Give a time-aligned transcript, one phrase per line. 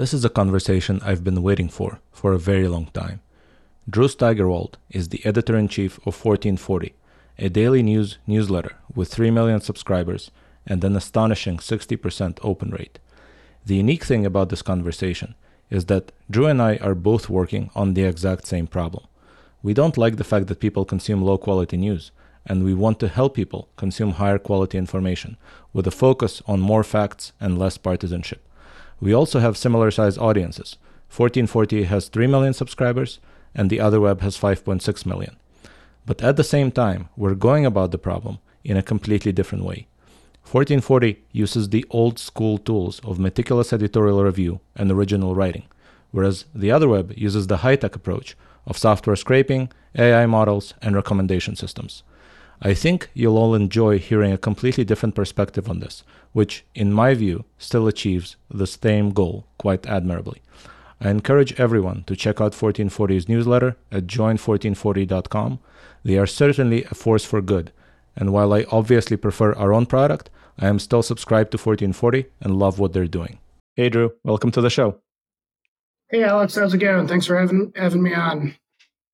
[0.00, 3.20] This is a conversation I've been waiting for for a very long time.
[3.86, 6.94] Drew Steigerwald is the editor in chief of 1440,
[7.38, 10.30] a daily news newsletter with 3 million subscribers
[10.66, 12.98] and an astonishing 60% open rate.
[13.66, 15.34] The unique thing about this conversation
[15.68, 19.04] is that Drew and I are both working on the exact same problem.
[19.62, 22.10] We don't like the fact that people consume low quality news,
[22.46, 25.36] and we want to help people consume higher quality information
[25.74, 28.42] with a focus on more facts and less partisanship.
[29.00, 30.76] We also have similar sized audiences.
[31.08, 33.18] 1440 has 3 million subscribers,
[33.54, 35.36] and the Otherweb has 5.6 million.
[36.06, 39.86] But at the same time, we're going about the problem in a completely different way.
[40.42, 45.64] 1440 uses the old school tools of meticulous editorial review and original writing,
[46.10, 48.36] whereas the Otherweb uses the high tech approach
[48.66, 52.02] of software scraping, AI models, and recommendation systems.
[52.62, 57.14] I think you'll all enjoy hearing a completely different perspective on this, which, in my
[57.14, 60.42] view, still achieves the same goal quite admirably.
[61.00, 65.58] I encourage everyone to check out 1440's newsletter at join1440.com.
[66.04, 67.72] They are certainly a force for good,
[68.14, 72.58] and while I obviously prefer our own product, I am still subscribed to 1440 and
[72.58, 73.38] love what they're doing.
[73.74, 74.98] Hey, Drew, welcome to the show.
[76.10, 77.08] Hey, Alex, how's it going?
[77.08, 78.56] Thanks for having having me on.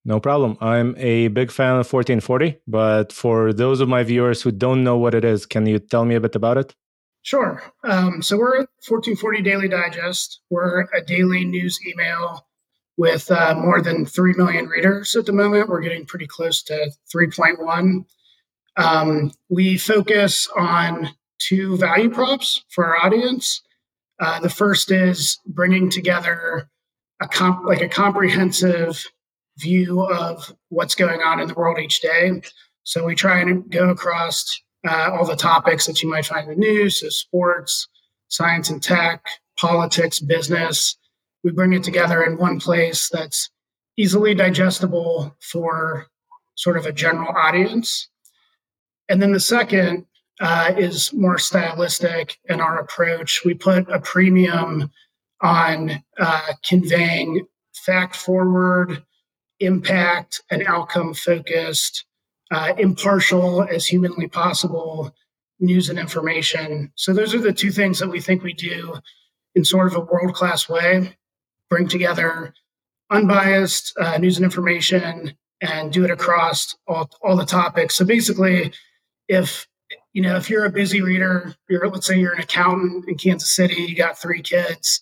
[0.07, 0.57] No problem.
[0.61, 4.97] I'm a big fan of 1440, but for those of my viewers who don't know
[4.97, 6.77] what it is, can you tell me a bit about it?
[7.23, 7.61] Sure.
[7.83, 10.43] Um, so we're 1440 Daily Digest.
[10.49, 12.47] We're a daily news email
[12.97, 15.69] with uh, more than 3 million readers at the moment.
[15.69, 18.05] We're getting pretty close to 3.1.
[18.77, 23.61] Um, we focus on two value props for our audience.
[24.21, 26.71] Uh, the first is bringing together
[27.21, 29.05] a comp- like a comprehensive
[29.59, 32.43] view of what's going on in the world each day.
[32.85, 34.45] So we try and go across
[34.87, 37.89] uh, all the topics that you might find in the news, so sports,
[38.29, 39.25] science and tech,
[39.59, 40.97] politics, business.
[41.43, 43.51] We bring it together in one place that's
[43.97, 46.07] easily digestible for
[46.55, 48.09] sort of a general audience.
[49.09, 50.07] And then the second
[50.41, 53.43] uh, is more stylistic in our approach.
[53.45, 54.91] We put a premium
[55.41, 59.03] on uh, conveying fact forward,
[59.61, 62.05] impact and outcome focused,
[62.51, 65.15] uh, impartial as humanly possible
[65.59, 66.93] news and information.
[66.95, 68.95] So, those are the two things that we think we do
[69.55, 71.17] in sort of a world class way
[71.69, 72.55] bring together
[73.11, 77.97] unbiased uh, news and information and do it across all, all the topics.
[77.97, 78.73] So, basically,
[79.29, 79.67] if
[80.13, 83.55] you know, if you're a busy reader, you're let's say you're an accountant in Kansas
[83.55, 85.01] City, you got three kids,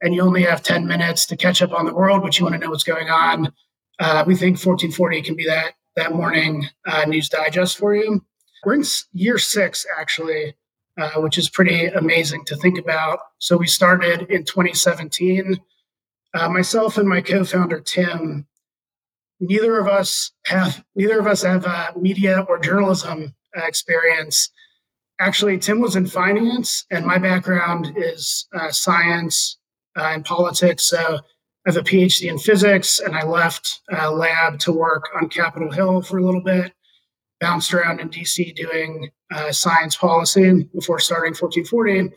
[0.00, 2.54] and you only have 10 minutes to catch up on the world, but you want
[2.54, 3.52] to know what's going on
[4.00, 8.24] uh, we think 1440 can be that that morning uh, news digest for you.
[8.64, 10.54] We're in year six actually,
[10.98, 13.18] uh, which is pretty amazing to think about.
[13.38, 15.60] So we started in 2017.
[16.32, 18.46] Uh, myself and my co-founder Tim.
[19.40, 24.50] Neither of us have neither of us have uh, media or journalism uh, experience.
[25.18, 29.58] Actually, Tim was in finance, and my background is science
[29.94, 30.84] and politics.
[30.84, 31.20] So
[31.66, 35.70] I have a PhD in physics, and I left uh, lab to work on Capitol
[35.70, 36.72] Hill for a little bit.
[37.38, 42.14] Bounced around in DC doing uh, science policy before starting 1440.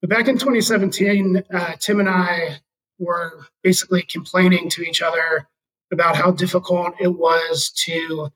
[0.00, 2.60] But back in 2017, uh, Tim and I
[2.98, 5.48] were basically complaining to each other
[5.92, 8.30] about how difficult it was to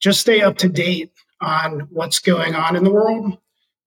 [0.00, 3.38] just stay up to date on what's going on in the world.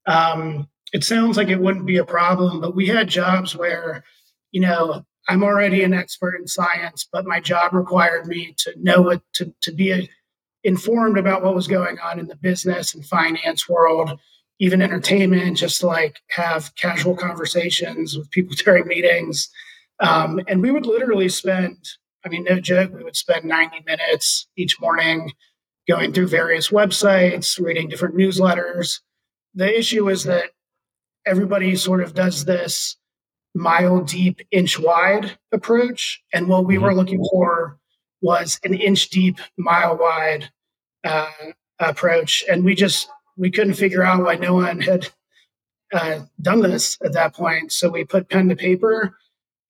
[0.06, 4.04] Um, it sounds like it wouldn't be a problem, but we had jobs where,
[4.52, 9.10] you know, I'm already an expert in science, but my job required me to know
[9.10, 10.10] it, to, to be a,
[10.64, 14.18] informed about what was going on in the business and finance world,
[14.60, 19.50] even entertainment, just to like have casual conversations with people during meetings.
[20.00, 21.78] Um, and we would literally spend,
[22.26, 25.32] I mean, no joke, we would spend 90 minutes each morning
[25.88, 29.00] going through various websites, reading different newsletters.
[29.56, 30.52] The issue is that
[31.26, 32.98] everybody sort of does this
[33.56, 36.22] mile deep, inch wide approach.
[36.34, 36.84] And what we mm-hmm.
[36.86, 37.78] were looking for
[38.22, 40.50] was an inch deep, mile wide
[41.04, 41.32] uh,
[41.80, 42.44] approach.
[42.50, 45.10] And we just we couldn't figure out why no one had
[45.94, 47.72] uh, done this at that point.
[47.72, 49.16] So we put pen to paper,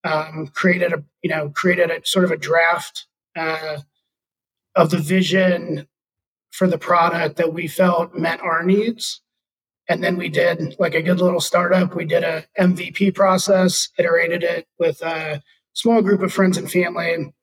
[0.03, 3.77] um, created a you know created a sort of a draft uh,
[4.75, 5.87] of the vision
[6.51, 9.21] for the product that we felt met our needs
[9.89, 11.95] and then we did like a good little startup.
[11.95, 15.41] We did a MVP process, iterated it with a
[15.73, 17.33] small group of friends and family,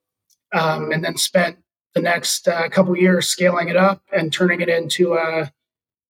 [0.52, 1.58] um, and then spent
[1.94, 5.52] the next uh, couple years scaling it up and turning it into a,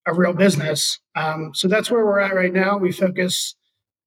[0.06, 0.98] a real business.
[1.14, 2.78] Um, so that's where we're at right now.
[2.78, 3.54] We focus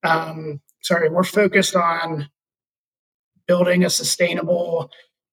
[0.04, 2.30] um, sorry, we're focused on
[3.48, 4.90] building a sustainable,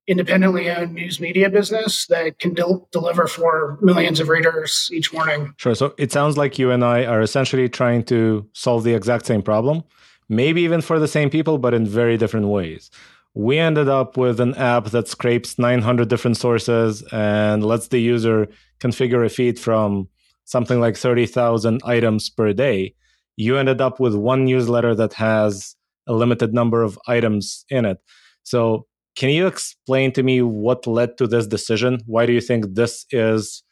[0.07, 5.55] independently owned news media business that can del- deliver for millions of readers each morning.
[5.57, 5.75] Sure.
[5.75, 9.43] So it sounds like you and I are essentially trying to solve the exact same
[9.43, 9.83] problem,
[10.29, 12.91] maybe even for the same people, but in very different ways.
[13.35, 18.49] We ended up with an app that scrapes 900 different sources and lets the user
[18.81, 20.09] configure a feed from
[20.45, 22.95] something like 30,000 items per day.
[23.37, 25.75] You ended up with one newsletter that has
[26.07, 27.99] a limited number of items in it.
[28.43, 32.01] So, can you explain to me what led to this decision?
[32.07, 33.63] Why do you think this is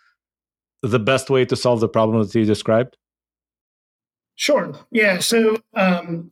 [0.82, 2.96] the best way to solve the problem that you described?
[4.36, 4.74] Sure.
[4.90, 5.18] Yeah.
[5.18, 6.30] So, um,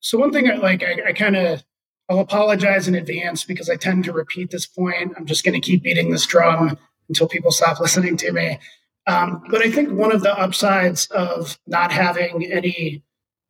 [0.00, 1.62] so one thing I like, I, I kind of,
[2.08, 5.12] I'll apologize in advance because I tend to repeat this point.
[5.16, 6.78] I'm just going to keep beating this drum
[7.08, 8.58] until people stop listening to me.
[9.06, 13.02] Um, but I think one of the upsides of not having any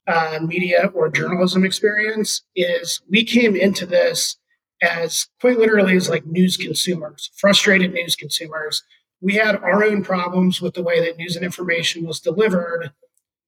[0.07, 4.37] uh, media or journalism experience is we came into this
[4.83, 8.83] as quite literally as like news consumers, frustrated news consumers.
[9.21, 12.93] We had our own problems with the way that news and information was delivered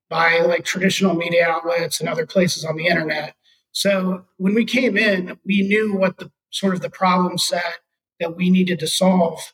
[0.08, 3.34] by like traditional media outlets and other places on the internet.
[3.72, 7.80] So when we came in, we knew what the sort of the problem set
[8.18, 9.52] that we needed to solve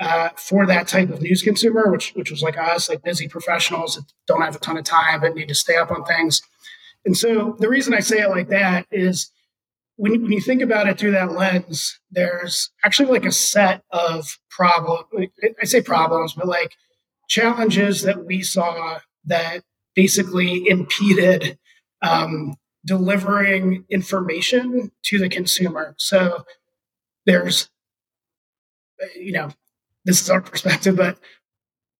[0.00, 3.96] uh, for that type of news consumer, which which was like us, like busy professionals
[3.96, 6.42] that don't have a ton of time but need to stay up on things.
[7.04, 9.30] And so the reason I say it like that is
[9.96, 14.38] when, when you think about it through that lens, there's actually like a set of
[14.50, 15.30] problems.
[15.60, 16.74] I say problems, but like
[17.28, 19.62] challenges that we saw that
[19.94, 21.58] basically impeded
[22.02, 22.54] um,
[22.84, 25.94] delivering information to the consumer.
[25.98, 26.44] So
[27.24, 27.70] there's,
[29.16, 29.50] you know,
[30.04, 31.18] this is our perspective, but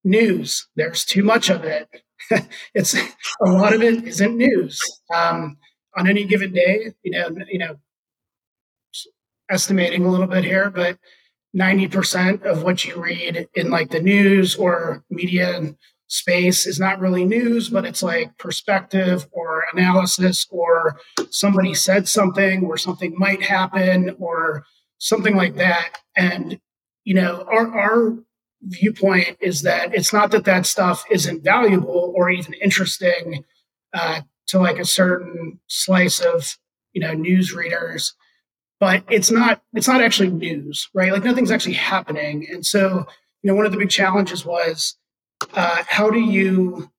[0.03, 1.89] news, there's too much of it.
[2.73, 4.79] it's a lot of it isn't news.
[5.13, 5.57] Um,
[5.97, 7.77] on any given day, you know, you know,
[9.49, 10.97] estimating a little bit here, but
[11.55, 15.75] 90% of what you read in like the news or media
[16.07, 20.99] space is not really news, but it's like perspective or analysis or
[21.29, 24.65] somebody said something or something might happen or
[24.97, 25.97] something like that.
[26.15, 26.59] And,
[27.03, 28.17] you know, our, our
[28.61, 33.43] viewpoint is that it's not that that stuff isn't valuable or even interesting
[33.93, 36.57] uh, to like a certain slice of
[36.93, 38.13] you know news readers
[38.79, 41.11] but it's not it's not actually news right?
[41.11, 42.47] Like nothing's actually happening.
[42.49, 43.05] And so
[43.41, 44.95] you know one of the big challenges was
[45.53, 46.91] uh, how do you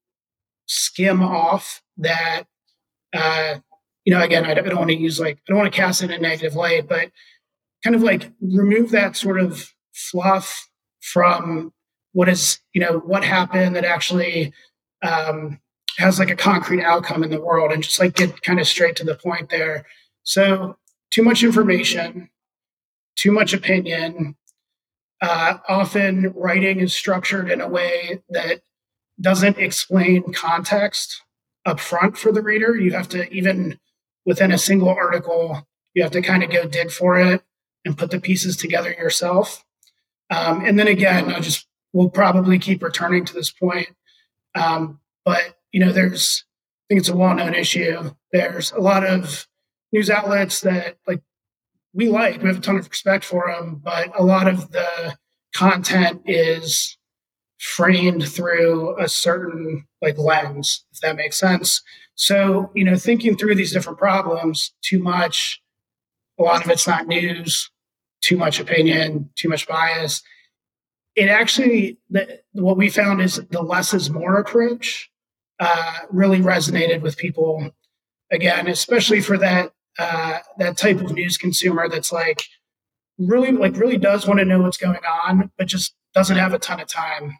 [0.66, 2.44] skim off that
[3.14, 3.56] uh,
[4.04, 6.02] you know again I don't, don't want to use like i don't want to cast
[6.02, 7.10] it in a negative light but
[7.82, 10.68] kind of like remove that sort of fluff
[11.00, 11.72] from
[12.12, 14.52] what is you know what happened that actually
[15.02, 15.60] um,
[15.98, 18.96] has like a concrete outcome in the world and just like get kind of straight
[18.96, 19.86] to the point there.
[20.22, 20.76] So
[21.10, 22.30] too much information
[23.16, 24.36] too much opinion
[25.22, 28.60] uh, often writing is structured in a way that
[29.20, 31.22] doesn't explain context
[31.64, 33.78] up front for the reader you have to even
[34.24, 37.42] within a single article you have to kind of go dig for it
[37.84, 39.64] and put the pieces together yourself
[40.30, 43.88] um, and then again, I just we'll probably keep returning to this point.
[44.54, 48.14] Um, but you know, there's I think it's a well-known issue.
[48.32, 49.46] There's a lot of
[49.92, 51.22] news outlets that like
[51.92, 52.42] we like.
[52.42, 55.16] We have a ton of respect for them, but a lot of the
[55.54, 56.98] content is
[57.58, 61.82] framed through a certain like lens, if that makes sense.
[62.14, 65.62] So, you know, thinking through these different problems too much,
[66.38, 67.70] a lot of it's not news,
[68.20, 70.22] too much opinion, too much bias.
[71.14, 75.10] It actually, the, what we found is the less is more approach
[75.58, 77.70] uh, really resonated with people.
[78.30, 82.44] Again, especially for that uh, that type of news consumer that's like
[83.18, 86.58] really like really does want to know what's going on, but just doesn't have a
[86.58, 87.38] ton of time.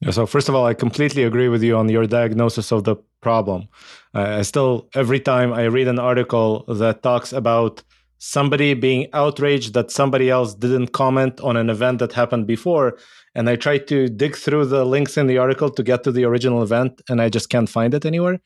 [0.00, 2.96] Yeah, so first of all, I completely agree with you on your diagnosis of the
[3.22, 3.68] problem.
[4.14, 7.82] Uh, I still every time I read an article that talks about
[8.18, 12.96] somebody being outraged that somebody else didn't comment on an event that happened before
[13.34, 16.24] and i try to dig through the links in the article to get to the
[16.24, 18.40] original event and i just can't find it anywhere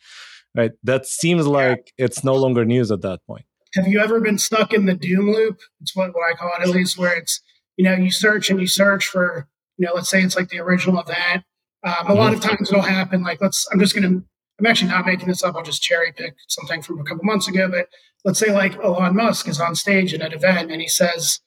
[0.54, 0.72] right?
[0.82, 3.44] That seems like it's no longer news at that point.
[3.74, 5.60] Have you ever been stuck in the doom loop?
[5.80, 7.40] It's what, what i call it at least where it's
[7.76, 9.46] you know you search and you search for
[9.78, 11.44] you know let's say it's like the original event.
[11.82, 14.20] Um, a lot of times it'll happen like let's i'm just gonna
[14.58, 17.48] i'm actually not making this up i'll just cherry pick something from a couple months
[17.48, 17.88] ago but
[18.24, 21.40] let's say like Elon Musk is on stage at an event and he says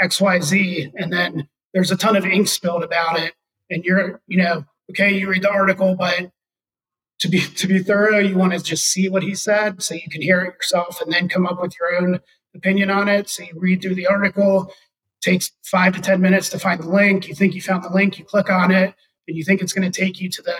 [0.00, 3.34] XYZ, and then there's a ton of ink spilled about it,
[3.70, 6.30] and you're, you know, okay, you read the article, but
[7.20, 10.08] to be to be thorough, you want to just see what he said so you
[10.10, 12.20] can hear it yourself and then come up with your own
[12.54, 13.28] opinion on it.
[13.28, 14.72] So you read through the article,
[15.20, 17.28] takes five to ten minutes to find the link.
[17.28, 18.94] You think you found the link, you click on it,
[19.26, 20.56] and you think it's going to take you to the,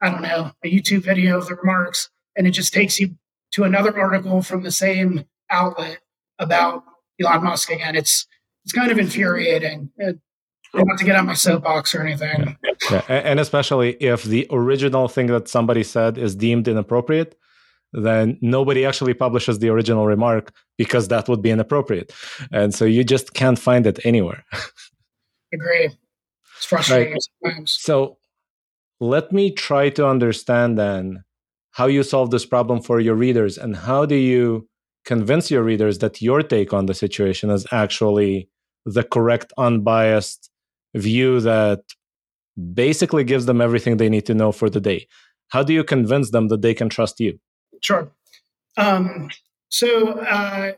[0.00, 3.16] I don't know, a YouTube video of the remarks, and it just takes you
[3.52, 5.98] to another article from the same outlet
[6.38, 6.84] about
[7.20, 7.96] Elon Musk again.
[7.96, 8.26] It's
[8.64, 9.90] it's kind of infuriating.
[9.98, 10.18] It,
[10.74, 12.56] not want to get on my soapbox or anything.
[12.90, 13.02] Yeah.
[13.08, 17.36] And especially if the original thing that somebody said is deemed inappropriate,
[17.92, 22.12] then nobody actually publishes the original remark because that would be inappropriate.
[22.52, 24.44] And so you just can't find it anywhere.
[25.54, 25.90] Agree.
[26.56, 27.72] It's frustrating sometimes.
[27.72, 28.18] So
[29.00, 31.24] let me try to understand then
[31.72, 34.68] how you solve this problem for your readers and how do you
[35.04, 38.48] convince your readers that your take on the situation is actually
[38.84, 40.50] the correct, unbiased
[40.94, 41.80] view that
[42.74, 45.06] basically gives them everything they need to know for the day.
[45.48, 47.38] How do you convince them that they can trust you?
[47.80, 48.10] Sure.
[48.76, 49.30] Um,
[49.68, 50.72] so, uh,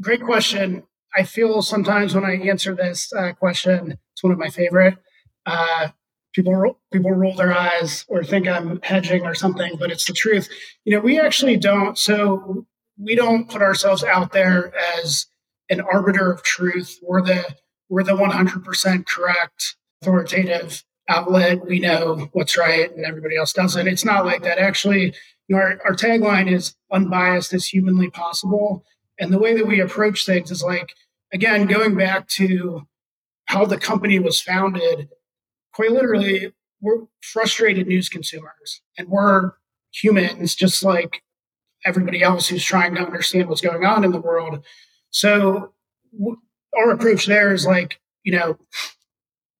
[0.00, 0.84] great question.
[1.14, 4.96] I feel sometimes when I answer this uh, question, it's one of my favorite.
[5.46, 5.88] Uh,
[6.34, 10.48] people people roll their eyes or think I'm hedging or something, but it's the truth.
[10.84, 11.96] You know, we actually don't.
[11.98, 12.66] So
[12.98, 15.26] we don't put ourselves out there as
[15.70, 16.98] an arbiter of truth.
[17.02, 17.44] We're the
[17.88, 21.64] we're the 100% correct authoritative outlet.
[21.64, 23.88] We know what's right and everybody else doesn't.
[23.88, 24.58] It's not like that.
[24.58, 25.14] Actually,
[25.48, 28.84] you know, our, our tagline is unbiased as humanly possible.
[29.18, 30.94] And the way that we approach things is like,
[31.32, 32.86] again, going back to
[33.46, 35.08] how the company was founded,
[35.72, 39.52] quite literally, we're frustrated news consumers and we're
[39.90, 41.22] humans just like
[41.84, 44.64] everybody else who's trying to understand what's going on in the world.
[45.10, 45.72] So
[46.12, 46.40] w-
[46.76, 48.58] our approach there is like, you know,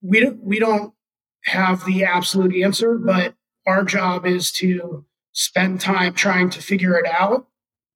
[0.01, 0.93] we we don't
[1.45, 7.05] have the absolute answer, but our job is to spend time trying to figure it
[7.05, 7.47] out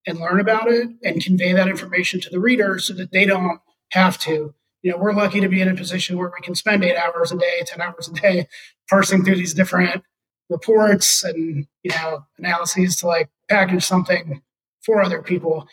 [0.06, 3.60] and learn about it and convey that information to the reader so that they don't
[3.92, 4.54] have to.
[4.82, 7.32] You know, we're lucky to be in a position where we can spend eight hours
[7.32, 8.48] a day, 10 hours a day
[8.90, 10.04] parsing through these different
[10.50, 14.42] reports and, you know, analyses to like package something
[14.82, 15.68] for other people.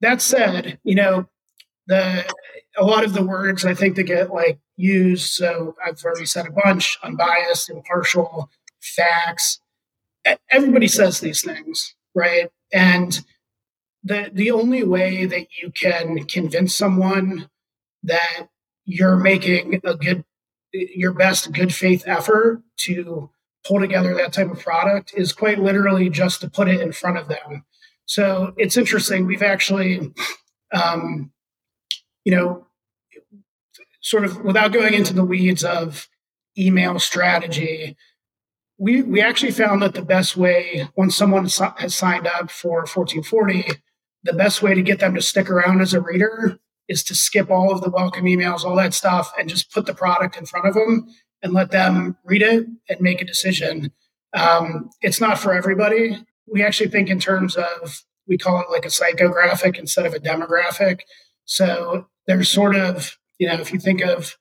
[0.00, 1.28] That said, you know,
[1.86, 2.24] the
[2.76, 5.32] a lot of the words I think that get like used.
[5.32, 9.60] So I've already said a bunch: unbiased, impartial, facts.
[10.50, 12.50] Everybody says these things, right?
[12.72, 13.24] And
[14.02, 17.48] the the only way that you can convince someone
[18.02, 18.48] that
[18.84, 20.24] you're making a good
[20.72, 23.30] your best good faith effort to
[23.66, 27.18] pull together that type of product is quite literally just to put it in front
[27.18, 27.64] of them.
[28.06, 29.26] So it's interesting.
[29.26, 30.12] We've actually
[30.72, 31.32] um,
[32.24, 32.66] you know,
[34.00, 36.08] sort of without going into the weeds of
[36.56, 37.96] email strategy,
[38.78, 43.64] we, we actually found that the best way, when someone has signed up for 1440,
[44.22, 47.50] the best way to get them to stick around as a reader is to skip
[47.50, 50.66] all of the welcome emails, all that stuff, and just put the product in front
[50.66, 51.06] of them
[51.42, 53.92] and let them read it and make a decision.
[54.32, 56.24] Um, it's not for everybody.
[56.46, 60.20] We actually think in terms of, we call it like a psychographic instead of a
[60.20, 61.00] demographic.
[61.44, 64.36] So there's sort of, you know, if you think of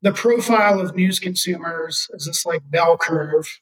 [0.00, 3.60] the profile of news consumers as this like bell curve,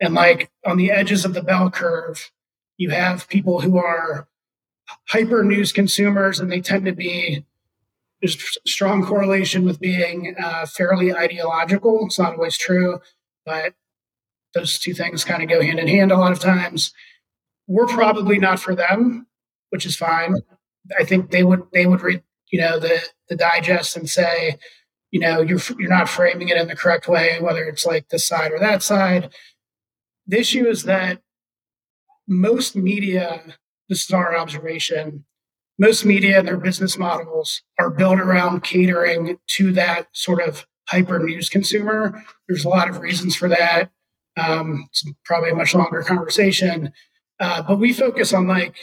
[0.00, 2.30] and like on the edges of the bell curve,
[2.76, 4.28] you have people who are
[5.08, 7.44] hyper news consumers, and they tend to be
[8.20, 12.04] there's strong correlation with being uh, fairly ideological.
[12.06, 13.00] It's not always true,
[13.46, 13.74] but
[14.54, 16.92] those two things kind of go hand in hand a lot of times.
[17.66, 19.26] We're probably not for them,
[19.70, 20.34] which is fine.
[20.98, 24.58] I think they would they would read you know the the digest and say
[25.10, 28.26] you know you're you're not framing it in the correct way whether it's like this
[28.26, 29.30] side or that side.
[30.26, 31.22] The issue is that
[32.28, 33.42] most media
[33.88, 35.24] this is our observation
[35.80, 41.18] most media and their business models are built around catering to that sort of hyper
[41.18, 42.22] news consumer.
[42.46, 43.90] There's a lot of reasons for that.
[44.36, 46.92] Um, it's probably a much longer conversation.
[47.40, 48.76] Uh, but we focus on like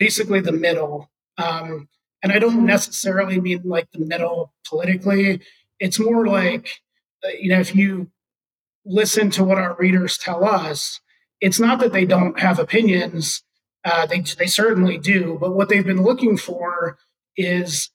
[0.00, 1.12] basically the middle.
[1.38, 1.88] Um,
[2.22, 5.40] and I don't necessarily mean like the middle politically.
[5.80, 6.68] It's more like,
[7.24, 8.10] uh, you know, if you
[8.84, 11.00] listen to what our readers tell us,
[11.40, 13.42] it's not that they don't have opinions.
[13.84, 15.36] Uh, they, they certainly do.
[15.40, 16.98] But what they've been looking for
[17.36, 17.90] is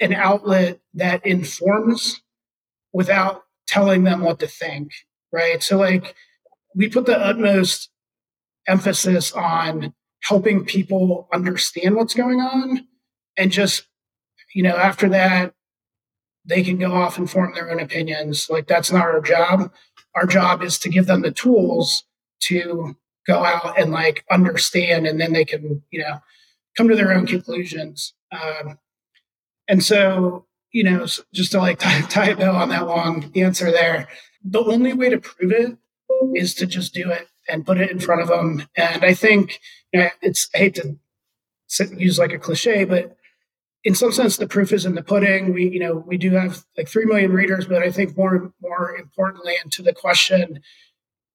[0.00, 2.20] an outlet that informs
[2.92, 4.90] without telling them what to think.
[5.32, 5.62] Right.
[5.62, 6.14] So, like,
[6.74, 7.90] we put the utmost
[8.66, 12.86] emphasis on helping people understand what's going on
[13.36, 13.86] and just
[14.54, 15.54] you know after that
[16.44, 18.48] they can go off and form their own opinions.
[18.50, 19.72] Like that's not our job.
[20.14, 22.04] Our job is to give them the tools
[22.42, 26.18] to go out and like understand and then they can you know
[26.76, 28.12] come to their own conclusions.
[28.32, 28.78] Um,
[29.68, 33.70] and so you know just to like tie, tie a bow on that long answer
[33.70, 34.08] there
[34.44, 35.76] the only way to prove it
[36.34, 39.60] is to just do it and put it in front of them and i think
[39.92, 40.98] you know, it's i hate to
[41.96, 43.16] use like a cliche but
[43.84, 45.52] in some sense the proof is in the pudding.
[45.52, 48.96] We you know we do have like 3 million readers but i think more more
[48.96, 50.60] importantly and to the question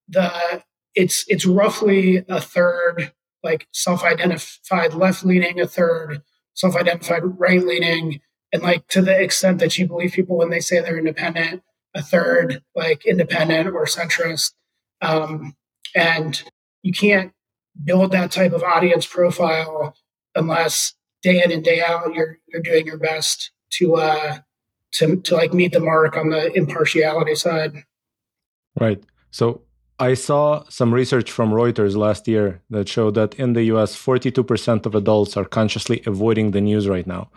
[0.08, 0.64] the
[0.96, 3.14] it's it's roughly a third
[3.44, 6.22] like self-identified left leaning, a third
[6.56, 8.20] self-identified right leaning,
[8.52, 11.64] and like to the extent that you believe people when they say they're independent,
[11.96, 14.54] a third like independent or centrist,
[15.02, 15.56] um,
[15.96, 16.44] and
[16.82, 17.32] you can't
[17.82, 19.96] build that type of audience profile
[20.36, 24.38] unless day in and day out you're you're doing your best to uh
[24.92, 27.84] to to like meet the mark on the impartiality side.
[28.80, 29.04] Right.
[29.32, 29.62] So
[30.00, 34.86] I saw some research from Reuters last year that showed that in the US, 42%
[34.86, 37.30] of adults are consciously avoiding the news right now.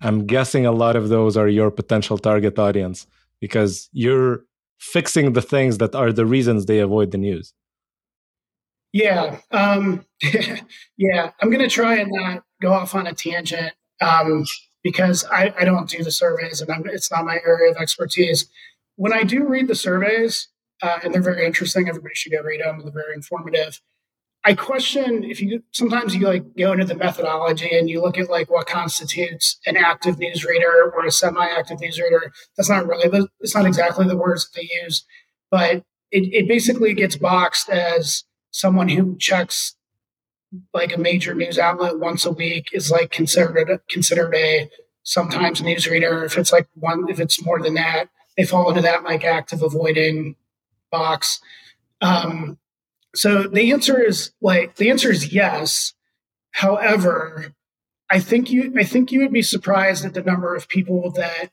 [0.00, 3.06] I'm guessing a lot of those are your potential target audience
[3.40, 4.44] because you're
[4.78, 7.54] fixing the things that are the reasons they avoid the news.
[8.92, 9.38] Yeah.
[9.52, 10.04] Um,
[10.96, 11.30] yeah.
[11.40, 14.44] I'm going to try and not go off on a tangent um,
[14.82, 18.46] because I, I, don't do the surveys and I'm, it's not my area of expertise.
[18.96, 20.48] When I do read the surveys,
[20.82, 21.88] uh, and they're very interesting.
[21.88, 22.80] Everybody should go read them.
[22.82, 23.80] They're very informative.
[24.44, 28.30] I question if you sometimes you like go into the methodology and you look at
[28.30, 32.30] like what constitutes an active newsreader or a semi-active newsreader.
[32.56, 35.04] That's not really the, it's not exactly the words that they use,
[35.50, 39.74] but it, it basically gets boxed as someone who checks
[40.72, 44.70] like a major news outlet once a week is like considered considered a
[45.02, 46.24] sometimes newsreader.
[46.24, 49.62] If it's like one, if it's more than that, they fall into that like active
[49.62, 50.36] avoiding
[50.90, 51.40] box.
[52.00, 52.58] Um,
[53.14, 55.94] so the answer is like the answer is yes.
[56.52, 57.54] However,
[58.10, 61.50] I think you I think you would be surprised at the number of people that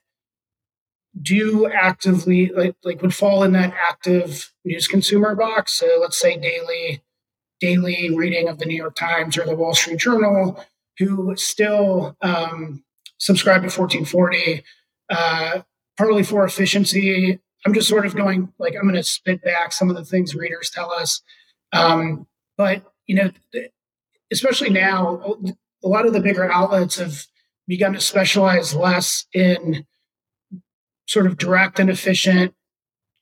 [1.21, 5.73] do actively like like would fall in that active news consumer box.
[5.73, 7.01] So let's say daily
[7.59, 10.63] daily reading of the New York Times or the Wall Street Journal,
[10.97, 12.83] who still um,
[13.17, 14.63] subscribe to 1440,
[15.09, 15.61] uh,
[15.97, 19.89] partly for efficiency I'm just sort of going like I'm going to spit back some
[19.89, 21.21] of the things readers tell us.
[21.73, 23.31] Um, but you know,
[24.31, 25.37] especially now,
[25.83, 27.25] a lot of the bigger outlets have
[27.67, 29.85] begun to specialize less in
[31.07, 32.53] sort of direct and efficient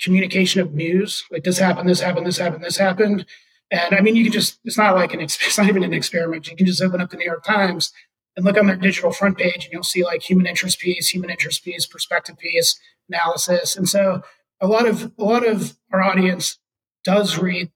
[0.02, 1.24] communication of news.
[1.32, 3.26] Like this happened, this happened, this happened, this happened.
[3.74, 6.48] And I mean, you can just, it's not like an, it's not even an experiment.
[6.48, 7.92] You can just open up the New York Times
[8.36, 11.30] and look on their digital front page and you'll see like human interest piece, human
[11.30, 13.76] interest piece, perspective piece, analysis.
[13.76, 14.22] And so
[14.62, 16.58] a lot of a lot of our audience
[17.04, 17.72] does read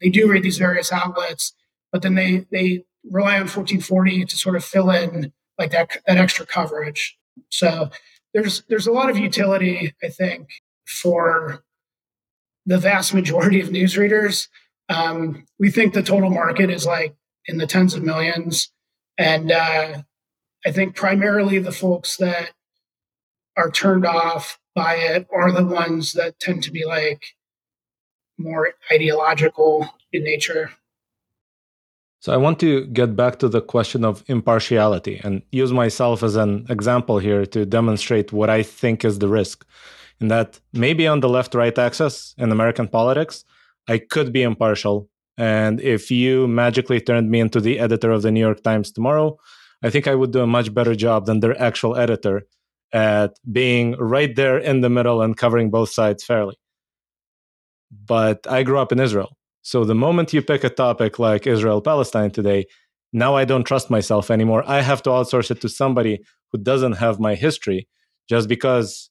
[0.00, 1.52] they do read these various outlets,
[1.92, 6.16] but then they they rely on 1440 to sort of fill in like that that
[6.16, 7.16] extra coverage.
[7.50, 7.90] So
[8.32, 10.48] there's there's a lot of utility, I think,
[10.86, 11.64] for
[12.66, 14.48] the vast majority of news readers.
[14.90, 17.14] Um, we think the total market is like
[17.46, 18.70] in the tens of millions,
[19.16, 20.02] and uh,
[20.66, 22.50] I think primarily the folks that
[23.56, 27.22] are turned off by it are the ones that tend to be like
[28.38, 30.72] more ideological in nature.
[32.20, 36.36] So I want to get back to the question of impartiality and use myself as
[36.36, 39.64] an example here to demonstrate what I think is the risk.
[40.20, 43.44] In that maybe on the left right axis in American politics,
[43.88, 45.08] I could be impartial.
[45.36, 49.38] And if you magically turned me into the editor of the New York Times tomorrow,
[49.82, 52.42] I think I would do a much better job than their actual editor
[52.92, 56.56] at being right there in the middle and covering both sides fairly.
[58.06, 59.36] But I grew up in Israel.
[59.62, 62.66] So the moment you pick a topic like Israel Palestine today,
[63.12, 64.64] now I don't trust myself anymore.
[64.66, 66.20] I have to outsource it to somebody
[66.52, 67.88] who doesn't have my history
[68.28, 69.10] just because,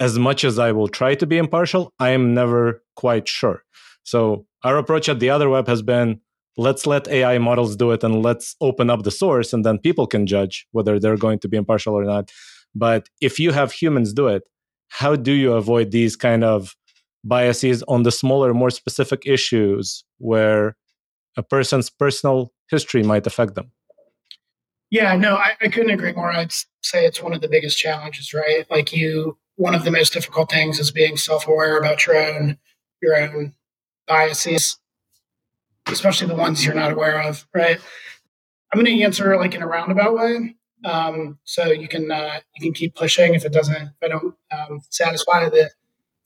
[0.00, 3.62] as much as I will try to be impartial, I am never quite sure.
[4.04, 6.20] So our approach at the Otherweb has been
[6.56, 10.06] let's let AI models do it and let's open up the source and then people
[10.06, 12.30] can judge whether they're going to be impartial or not.
[12.74, 14.42] But if you have humans do it,
[14.88, 16.76] how do you avoid these kind of
[17.24, 20.76] biases on the smaller, more specific issues where
[21.36, 23.70] a person's personal history might affect them?
[24.90, 26.30] Yeah, no, I, I couldn't agree more.
[26.30, 28.66] I'd say it's one of the biggest challenges, right?
[28.70, 32.58] Like you, one of the most difficult things is being self-aware about your own
[33.00, 33.54] your own
[34.06, 34.78] biases,
[35.86, 37.80] especially the ones you're not aware of, right?
[38.72, 40.56] I'm going to answer like in a roundabout way.
[40.84, 44.34] Um, so you can uh, you can keep pushing if it doesn't if I don't
[44.50, 45.70] um, satisfy the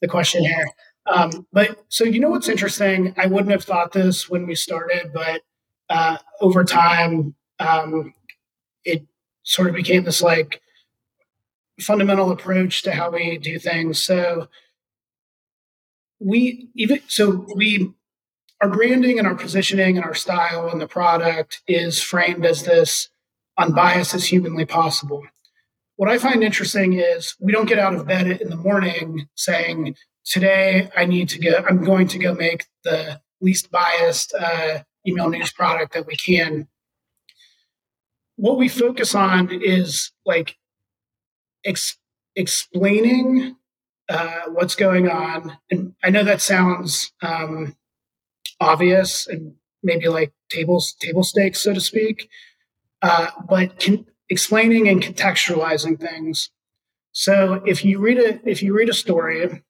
[0.01, 0.67] the question here.
[1.07, 3.15] Um, but so you know what's interesting?
[3.17, 5.43] I wouldn't have thought this when we started, but
[5.89, 8.15] uh, over time, um,
[8.85, 9.07] it
[9.43, 10.61] sort of became this like
[11.81, 14.03] fundamental approach to how we do things.
[14.03, 14.49] So
[16.19, 17.93] we even so we
[18.63, 23.09] our branding and our positioning and our style and the product is framed as this
[23.59, 25.23] unbiased as humanly possible.
[25.97, 29.97] What I find interesting is we don't get out of bed in the morning saying,
[30.25, 35.31] today I need to go, I'm going to go make the least biased uh, email
[35.31, 36.69] news product that we can.
[38.37, 40.57] What we focus on is like
[41.65, 41.97] ex-
[42.35, 43.57] explaining
[44.09, 45.59] uh, what's going on.
[45.71, 47.77] And I know that sounds um,
[48.61, 52.29] obvious and maybe like tables table stakes, so to speak.
[53.03, 53.89] Uh, but
[54.29, 56.51] explaining and contextualizing things.
[57.13, 59.63] So if you read a if you read a story,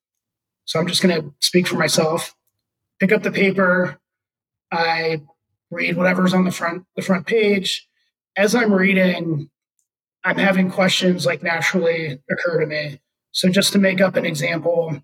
[0.65, 2.35] so I'm just going to speak for myself.
[2.99, 3.99] Pick up the paper,
[4.71, 5.21] I
[5.69, 7.87] read whatever's on the front the front page.
[8.35, 9.49] As I'm reading,
[10.23, 12.99] I'm having questions like naturally occur to me.
[13.37, 14.99] So just to make up an example,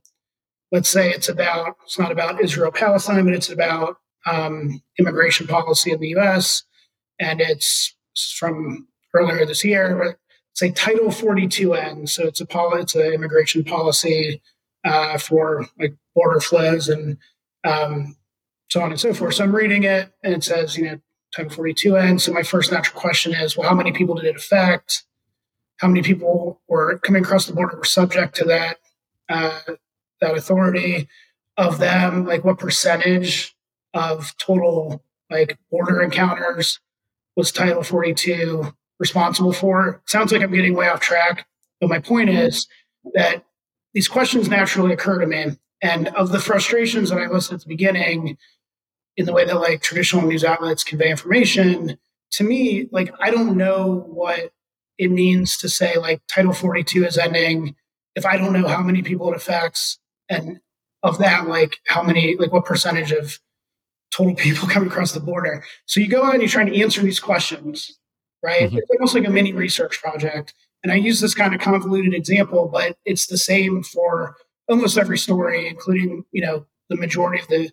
[0.72, 5.92] let's say it's about it's not about Israel Palestine, but it's about um, immigration policy
[5.92, 6.64] in the U.S.
[7.20, 7.96] and it's
[8.36, 10.18] from earlier this year.
[10.56, 14.42] Say Title 42N, so it's a poli- it's an immigration policy
[14.84, 17.20] uh, for like border flows and
[17.64, 18.18] um,
[18.72, 19.36] so on and so forth.
[19.36, 21.00] So I'm reading it, and it says you know
[21.36, 22.20] Title 42N.
[22.20, 25.04] So my first natural question is, well, how many people did it affect?
[25.78, 28.78] How many people were coming across the border were subject to that
[29.30, 29.60] uh,
[30.22, 31.08] that authority?
[31.56, 33.56] Of them, like what percentage
[33.94, 36.80] of total like border encounters
[37.36, 40.02] was Title 42 responsible for.
[40.06, 41.46] Sounds like I'm getting way off track,
[41.80, 42.68] but my point is
[43.14, 43.44] that
[43.94, 45.58] these questions naturally occur to me.
[45.82, 48.38] And of the frustrations that I listed at the beginning,
[49.18, 51.98] in the way that like traditional news outlets convey information,
[52.32, 54.54] to me, like I don't know what
[55.04, 57.76] it means to say like Title 42 is ending
[58.16, 60.60] if I don't know how many people it affects and
[61.02, 63.40] of that, like how many, like what percentage of
[64.16, 65.64] total people come across the border.
[65.86, 68.00] So you go out and you're trying to answer these questions,
[68.42, 68.68] right?
[68.68, 68.78] Mm-hmm.
[68.78, 70.54] It's almost like a mini research project.
[70.84, 74.36] And I use this kind of convoluted example, but it's the same for
[74.70, 77.72] almost every story, including, you know, the majority of the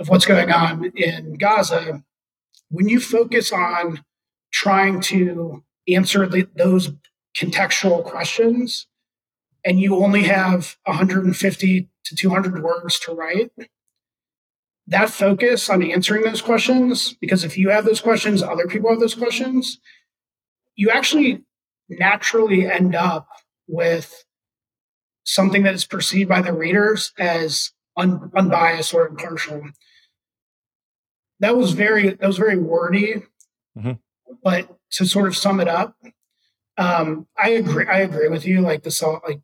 [0.00, 2.02] of what's going on in Gaza.
[2.68, 4.04] When you focus on
[4.52, 6.92] trying to answer the, those
[7.36, 8.86] contextual questions
[9.64, 13.50] and you only have 150 to 200 words to write,
[14.86, 19.00] that focus on answering those questions, because if you have those questions, other people have
[19.00, 19.80] those questions,
[20.76, 21.42] you actually
[21.88, 23.26] naturally end up
[23.66, 24.24] with
[25.24, 29.62] something that is perceived by the readers as un- unbiased or impartial.
[31.40, 33.22] That was very that was very wordy,
[33.76, 33.92] mm-hmm.
[34.42, 35.96] but to sort of sum it up,
[36.76, 37.86] um, I agree.
[37.86, 38.60] I agree with you.
[38.60, 39.40] Like the like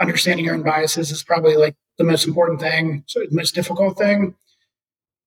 [0.00, 3.98] understanding your own biases is probably like the most important thing, so the most difficult
[3.98, 4.34] thing.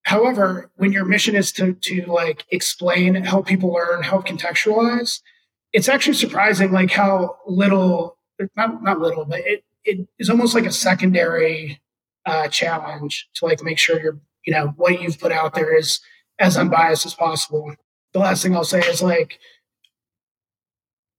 [0.03, 5.21] However, when your mission is to to like explain, help people learn, help contextualize,
[5.73, 8.17] it's actually surprising like how little
[8.55, 11.81] not not little, but it it is almost like a secondary
[12.25, 15.99] uh, challenge to like make sure you're you know what you've put out there is
[16.39, 17.73] as unbiased as possible.
[18.13, 19.39] The last thing I'll say is like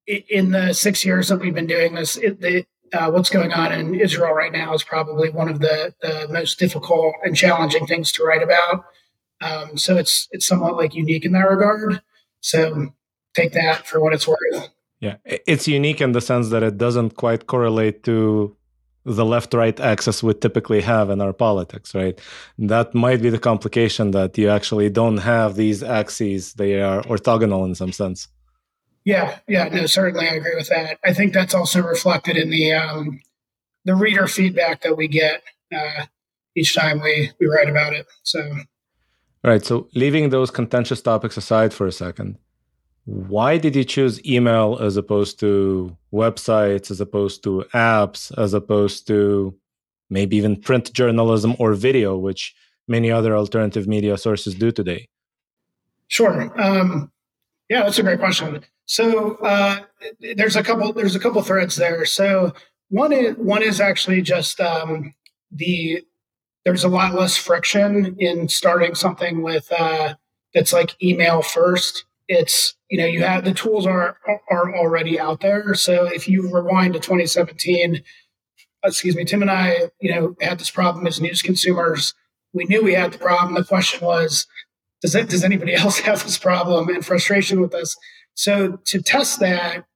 [0.07, 3.73] in the six years that we've been doing this, it, the, uh, what's going on
[3.73, 8.13] in Israel right now is probably one of the, the most difficult and challenging things
[8.13, 8.85] to write about.
[9.41, 12.03] Um, so it's it's somewhat like unique in that regard.
[12.41, 12.93] So
[13.35, 14.69] take that for what it's worth.
[15.01, 18.57] Yeah, it's unique in the sense that it doesn't quite correlate to
[19.05, 22.21] the left right axis we typically have in our politics, right?
[22.59, 27.65] That might be the complication that you actually don't have these axes, they are orthogonal
[27.67, 28.29] in some sense.
[29.05, 30.99] Yeah, yeah, no, certainly I agree with that.
[31.05, 33.21] I think that's also reflected in the um,
[33.85, 35.43] the reader feedback that we get
[35.75, 36.07] uh,
[36.55, 38.07] each time we we write about it.
[38.23, 39.65] So, all right.
[39.65, 42.38] So, leaving those contentious topics aside for a second,
[43.05, 49.07] why did you choose email as opposed to websites, as opposed to apps, as opposed
[49.09, 49.55] to
[50.09, 52.55] maybe even print journalism or video, which
[52.87, 55.09] many other alternative media sources do today?
[56.09, 56.53] Sure.
[56.61, 57.11] Um,
[57.69, 58.62] yeah, that's a great question.
[58.87, 59.81] So uh,
[60.37, 62.05] there's a couple there's a couple threads there.
[62.05, 62.53] So
[62.91, 65.15] one is one is actually just um,
[65.51, 66.05] the
[66.65, 70.15] there's a lot less friction in starting something with uh,
[70.55, 72.05] that's like email first.
[72.29, 74.19] It's you know you have the tools are
[74.51, 75.73] are already out there.
[75.73, 78.03] So if you rewind to 2017,
[78.85, 82.13] excuse me, Tim and I, you know, had this problem as news consumers.
[82.53, 83.55] We knew we had the problem.
[83.55, 84.47] The question was,
[85.01, 87.97] does it, does anybody else have this problem and frustration with this
[88.35, 89.87] So to test that,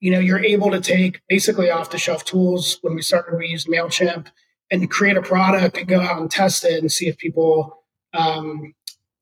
[0.00, 2.78] you know, you're able to take basically off the shelf tools.
[2.80, 4.28] When we started, we used Mailchimp
[4.70, 7.84] and create a product and go out and test it and see if people,
[8.14, 8.72] um,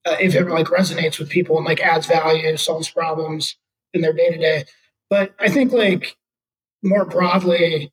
[0.05, 3.57] uh, if it like resonates with people and like adds value, solves problems
[3.95, 4.65] in their day to day.
[5.09, 6.17] But I think like
[6.83, 7.93] more broadly,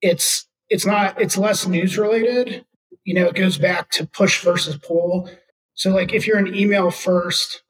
[0.00, 2.64] it's it's not it's less news related.
[3.04, 5.28] You know, it goes back to push versus pull.
[5.74, 7.62] So like if you're an email first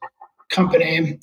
[0.49, 1.19] company,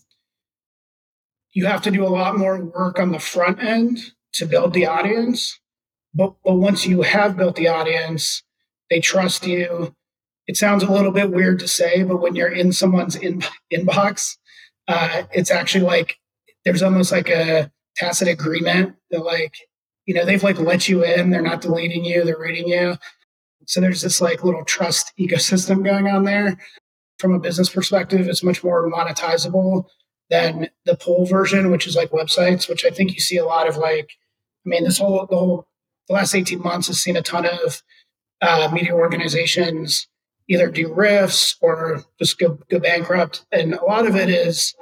[1.52, 3.98] you have to do a lot more work on the front end
[4.34, 5.58] to build the audience.
[6.14, 8.42] But but once you have built the audience,
[8.90, 9.94] they trust you.
[10.50, 14.36] It sounds a little bit weird to say, but when you're in someone's in, inbox,
[14.88, 16.16] uh, it's actually like
[16.64, 19.54] there's almost like a tacit agreement that like
[20.06, 22.96] you know they've like let you in they're not deleting you they're reading you.
[23.68, 26.58] So there's this like little trust ecosystem going on there.
[27.20, 29.84] From a business perspective it's much more monetizable
[30.30, 33.68] than the pull version which is like websites which i think you see a lot
[33.68, 34.10] of like
[34.64, 35.66] i mean this whole the whole
[36.08, 37.82] the last 18 months has seen a ton of
[38.40, 40.08] uh, media organizations
[40.50, 44.74] either do RIFs or just go, go bankrupt and a lot of it is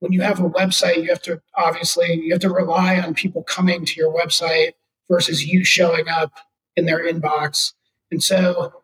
[0.00, 3.42] when you have a website, you have to obviously you have to rely on people
[3.44, 4.72] coming to your website
[5.08, 6.32] versus you showing up
[6.76, 7.72] in their inbox.
[8.10, 8.82] And so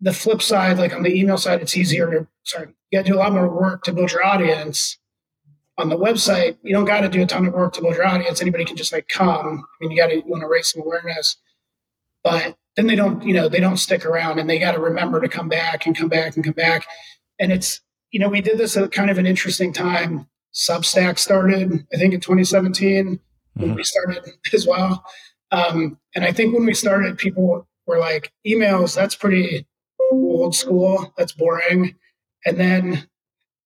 [0.00, 3.16] the flip side, like on the email side, it's easier to sorry, you gotta do
[3.16, 4.98] a lot more work to build your audience.
[5.76, 8.40] On the website, you don't gotta do a ton of work to build your audience.
[8.40, 9.64] Anybody can just like come.
[9.64, 11.36] I mean, you gotta you want to raise some awareness.
[12.22, 15.28] But then they don't, you know, they don't stick around and they gotta remember to
[15.28, 16.86] come back and come back and come back.
[17.38, 17.80] And it's
[18.14, 20.28] you know, we did this at kind of an interesting time.
[20.54, 23.60] Substack started, I think, in 2017 mm-hmm.
[23.60, 25.04] when we started as well.
[25.50, 29.66] Um, and I think when we started, people were like, emails, that's pretty
[30.12, 31.96] old school, that's boring.
[32.46, 33.08] And then,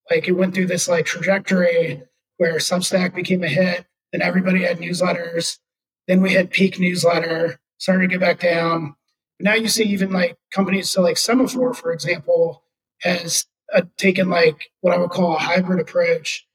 [0.09, 2.01] like, it went through this like trajectory
[2.37, 5.59] where Substack became a hit, then everybody had newsletters.
[6.07, 8.95] Then we had peak newsletter, started to get back down.
[9.39, 12.63] Now you see even like companies, so like Semafor, for example,
[13.01, 16.45] has uh, taken like what I would call a hybrid approach.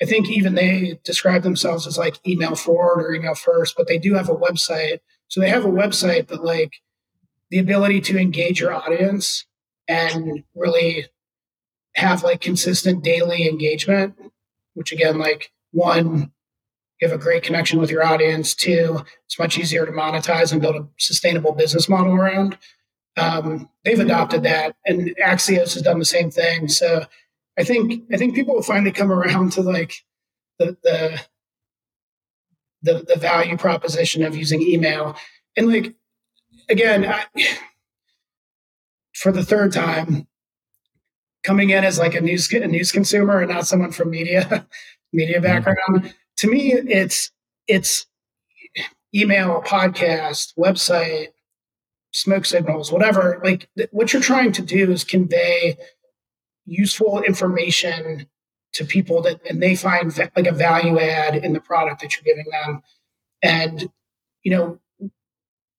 [0.00, 3.98] I think even they describe themselves as like email forward or email first, but they
[3.98, 5.00] do have a website.
[5.28, 6.72] So they have a website but like
[7.50, 9.44] the ability to engage your audience
[9.86, 11.06] and really
[11.94, 14.14] have like consistent daily engagement,
[14.74, 16.32] which again, like one,
[17.02, 18.54] you have a great connection with your audience.
[18.54, 22.56] Two, it's much easier to monetize and build a sustainable business model around
[23.16, 26.68] um, they've adopted that, and Axios has done the same thing.
[26.68, 27.04] So
[27.58, 29.94] I think I think people will finally come around to like
[30.58, 31.20] the the
[32.82, 35.16] the, the value proposition of using email,
[35.56, 35.94] and like
[36.68, 37.24] again, I,
[39.14, 40.26] for the third time,
[41.44, 44.66] coming in as like a news a news consumer and not someone from media
[45.12, 46.06] media mm-hmm.
[46.42, 47.30] To me, it's
[47.68, 48.04] it's
[49.14, 51.28] email, podcast, website,
[52.12, 53.40] smoke signals, whatever.
[53.44, 55.78] Like th- what you're trying to do is convey
[56.66, 58.26] useful information
[58.72, 62.16] to people that and they find va- like a value add in the product that
[62.16, 62.82] you're giving them.
[63.40, 63.88] And
[64.42, 64.80] you know,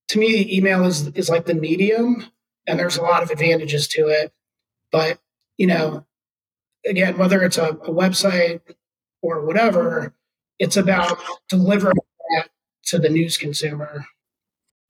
[0.08, 2.26] to me, email is is like the medium,
[2.67, 4.32] and there's a lot of advantages to it.
[4.93, 5.19] But
[5.58, 6.06] you know,
[6.86, 8.62] again, whether it's a, a website
[9.21, 10.13] or whatever,
[10.60, 11.98] it's about delivering
[12.36, 12.50] that
[12.84, 14.06] to the news consumer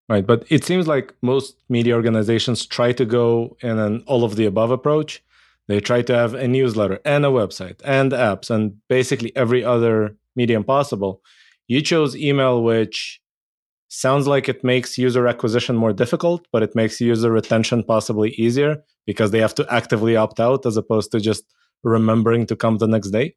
[0.10, 0.26] Right.
[0.26, 4.45] But it seems like most media organizations try to go in an all of the
[4.45, 5.23] above approach.
[5.67, 10.17] They try to have a newsletter and a website and apps and basically every other
[10.36, 11.21] medium possible.
[11.67, 13.21] You chose email, which
[13.88, 18.84] sounds like it makes user acquisition more difficult, but it makes user retention possibly easier
[19.06, 21.45] because they have to actively opt out as opposed to just
[21.84, 23.36] remembering to come the next day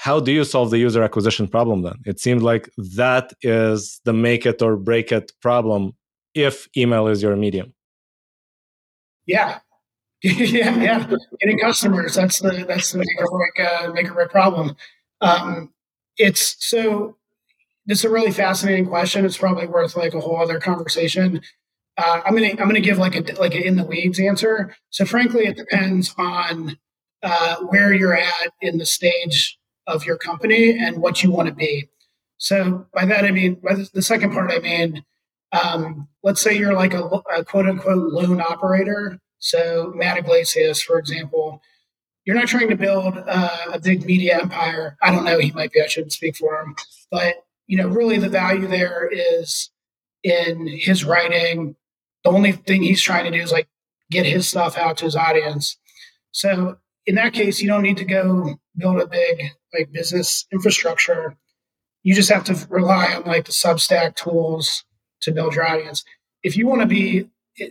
[0.00, 1.96] how do you solve the user acquisition problem then?
[2.06, 5.96] It seems like that is the make it or break it problem
[6.34, 7.74] if email is your medium.
[9.26, 9.58] Yeah.
[10.22, 11.10] yeah, yeah.
[11.40, 14.76] Getting customers, that's the that's the make or break uh, make or break problem.
[15.20, 15.72] Um,
[16.16, 17.16] it's so
[17.88, 19.24] it's a really fascinating question.
[19.24, 21.40] It's probably worth like a whole other conversation.
[21.96, 24.76] Uh, I'm gonna I'm gonna give like a like an in the weeds answer.
[24.90, 26.78] So frankly, it depends on
[27.24, 29.58] uh, where you're at in the stage
[29.88, 31.88] of your company and what you want to be.
[32.36, 35.04] So by that I mean by the second part I mean
[35.52, 37.02] um, let's say you're like a,
[37.34, 39.18] a, quote unquote lone operator.
[39.38, 41.62] So Matt Yglesias, for example,
[42.24, 44.96] you're not trying to build uh, a big media empire.
[45.00, 45.38] I don't know.
[45.38, 45.80] He might be.
[45.80, 46.76] I shouldn't speak for him.
[47.10, 49.70] But you know, really, the value there is
[50.22, 51.76] in his writing.
[52.24, 53.68] The only thing he's trying to do is like
[54.10, 55.78] get his stuff out to his audience.
[56.32, 61.36] So in that case, you don't need to go build a big like business infrastructure.
[62.02, 64.84] You just have to rely on like the Substack tools
[65.22, 66.04] to build your audience.
[66.42, 67.28] If you want to be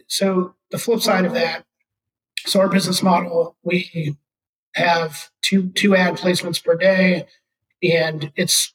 [0.08, 1.66] so the flip side of that,
[2.46, 4.16] so our business model, we
[4.76, 7.26] have two two ad placements per day,
[7.82, 8.74] and it's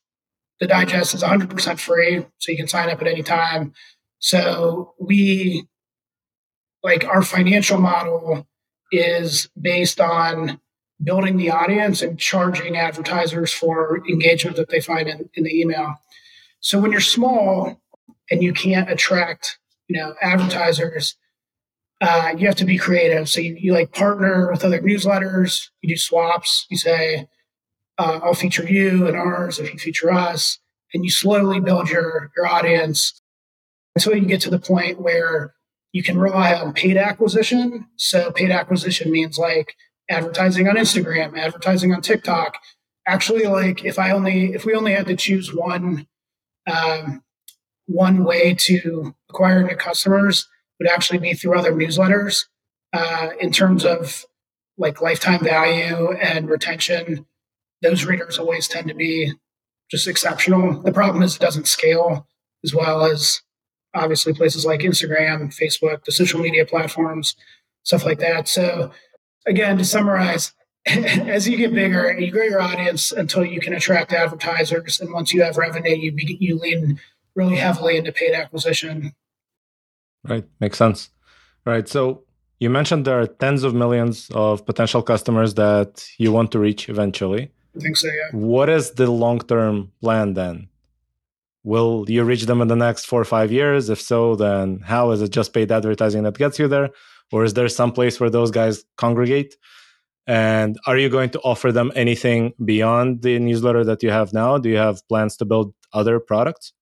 [0.61, 3.73] the digest is 100% free, so you can sign up at any time.
[4.19, 5.67] So we
[6.83, 8.47] like our financial model
[8.93, 10.61] is based on
[11.03, 15.97] building the audience and charging advertisers for engagement that they find in, in the email.
[16.61, 17.81] So when you're small
[18.31, 21.17] and you can't attract, you know, advertisers,
[22.01, 23.29] uh, you have to be creative.
[23.29, 25.69] So you, you, like partner with other newsletters.
[25.81, 26.67] You do swaps.
[26.69, 27.29] You say,
[27.97, 30.59] uh, "I'll feature you and ours if you feature us,"
[30.93, 33.21] and you slowly build your your audience
[33.95, 35.55] until you get to the point where
[35.93, 37.87] you can rely on paid acquisition.
[37.97, 39.77] So paid acquisition means like
[40.13, 42.59] advertising on Instagram, advertising on TikTok.
[43.07, 46.07] Actually, like if I only if we only had to choose one
[46.71, 47.23] um,
[47.87, 50.49] one way to acquire new customers
[50.79, 52.45] would actually be through other newsletters
[52.93, 54.25] uh, in terms of
[54.79, 57.27] like lifetime value and retention.
[57.83, 59.33] Those readers always tend to be
[59.91, 60.81] just exceptional.
[60.81, 62.27] The problem is it doesn't scale
[62.65, 63.43] as well as
[63.95, 67.37] obviously places like Instagram, Facebook, the social media platforms,
[67.83, 68.49] stuff like that.
[68.49, 68.91] So
[69.47, 70.53] again, to summarize,
[70.87, 75.33] as you get bigger, you grow your audience until you can attract advertisers, and once
[75.33, 77.01] you have revenue, you be, you lean
[77.35, 79.15] really heavily into paid acquisition.
[80.25, 81.11] Right, makes sense.
[81.65, 82.25] Right, so
[82.59, 86.89] you mentioned there are tens of millions of potential customers that you want to reach
[86.89, 87.51] eventually.
[87.77, 88.09] I think so.
[88.09, 88.37] Yeah.
[88.39, 90.69] What is the long term plan then?
[91.65, 93.89] Will you reach them in the next four or five years?
[93.89, 96.91] If so, then how is it just paid advertising that gets you there?
[97.33, 99.57] Or is there some place where those guys congregate?
[100.27, 104.59] And are you going to offer them anything beyond the newsletter that you have now?
[104.59, 106.73] Do you have plans to build other products?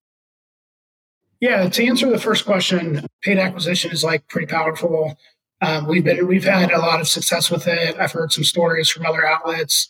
[1.39, 5.17] Yeah, to answer the first question, paid acquisition is like pretty powerful.
[5.61, 7.95] Um, we've been we've had a lot of success with it.
[7.97, 9.89] I've heard some stories from other outlets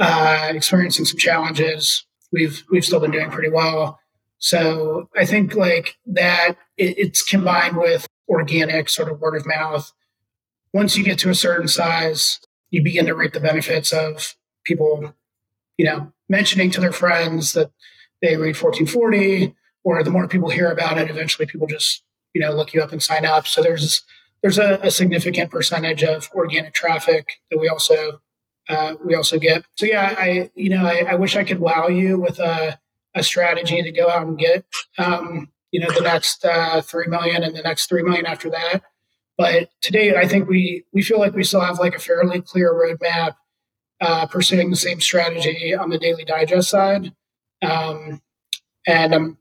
[0.00, 2.04] uh, experiencing some challenges.
[2.32, 4.00] We've we've still been doing pretty well.
[4.38, 9.92] So I think like that it, it's combined with organic sort of word of mouth.
[10.72, 12.38] Once you get to a certain size,
[12.70, 15.12] you begin to reap the benefits of people,
[15.76, 17.72] you know, mentioning to their friends that
[18.22, 22.52] they read 1440, or the more people hear about it, eventually people just, you know,
[22.52, 23.46] look you up and sign up.
[23.46, 24.02] So there's
[24.42, 28.20] there's a, a significant percentage of organic traffic that we also
[28.68, 29.64] uh, we also get.
[29.76, 32.78] So yeah, I you know I, I wish I could wow you with a
[33.14, 34.64] a strategy to go out and get,
[34.96, 38.82] um, you know, the next uh, three million and the next three million after that.
[39.38, 42.72] But today, I think we we feel like we still have like a fairly clear
[42.72, 43.36] roadmap
[44.00, 47.12] uh, pursuing the same strategy on the daily digest side.
[47.62, 48.20] Um,
[48.86, 49.38] and I'm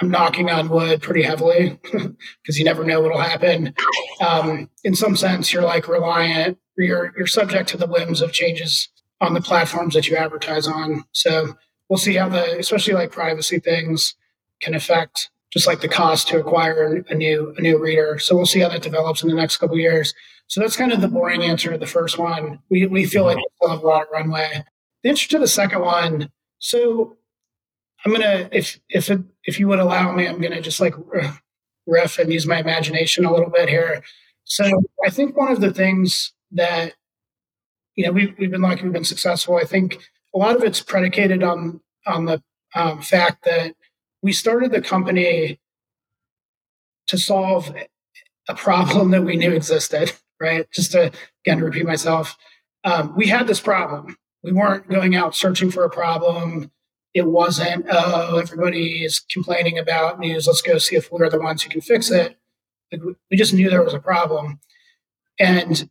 [0.00, 3.74] I'm knocking on wood pretty heavily because you never know what'll happen.
[4.20, 8.88] Um, in some sense, you're like reliant, you're you're subject to the whims of changes
[9.20, 11.04] on the platforms that you advertise on.
[11.12, 11.54] So
[11.88, 14.14] we'll see how the especially like privacy things
[14.60, 18.18] can affect just like the cost to acquire a new a new reader.
[18.18, 20.14] So we'll see how that develops in the next couple years.
[20.46, 22.60] So that's kind of the boring answer to the first one.
[22.70, 24.64] We we feel like we still have a lot of runway.
[25.02, 26.30] The answer to the second one.
[26.58, 27.16] So
[28.04, 30.94] I'm gonna if if it, if you would allow me, I'm gonna just like
[31.86, 34.02] riff and use my imagination a little bit here.
[34.44, 34.64] So
[35.04, 36.94] I think one of the things that
[37.96, 39.56] you know we've we've been lucky, we've been successful.
[39.56, 39.98] I think
[40.34, 42.42] a lot of it's predicated on on the
[42.74, 43.74] um, fact that
[44.22, 45.60] we started the company
[47.06, 47.74] to solve
[48.48, 50.12] a problem that we knew existed.
[50.40, 51.10] Right, just to
[51.44, 52.36] again repeat myself,
[52.84, 54.16] um, we had this problem.
[54.44, 56.70] We weren't going out searching for a problem.
[57.12, 60.46] It wasn't, oh, everybody is complaining about news.
[60.46, 62.38] Let's go see if we're the ones who can fix it.
[62.92, 64.60] We just knew there was a problem.
[65.40, 65.90] And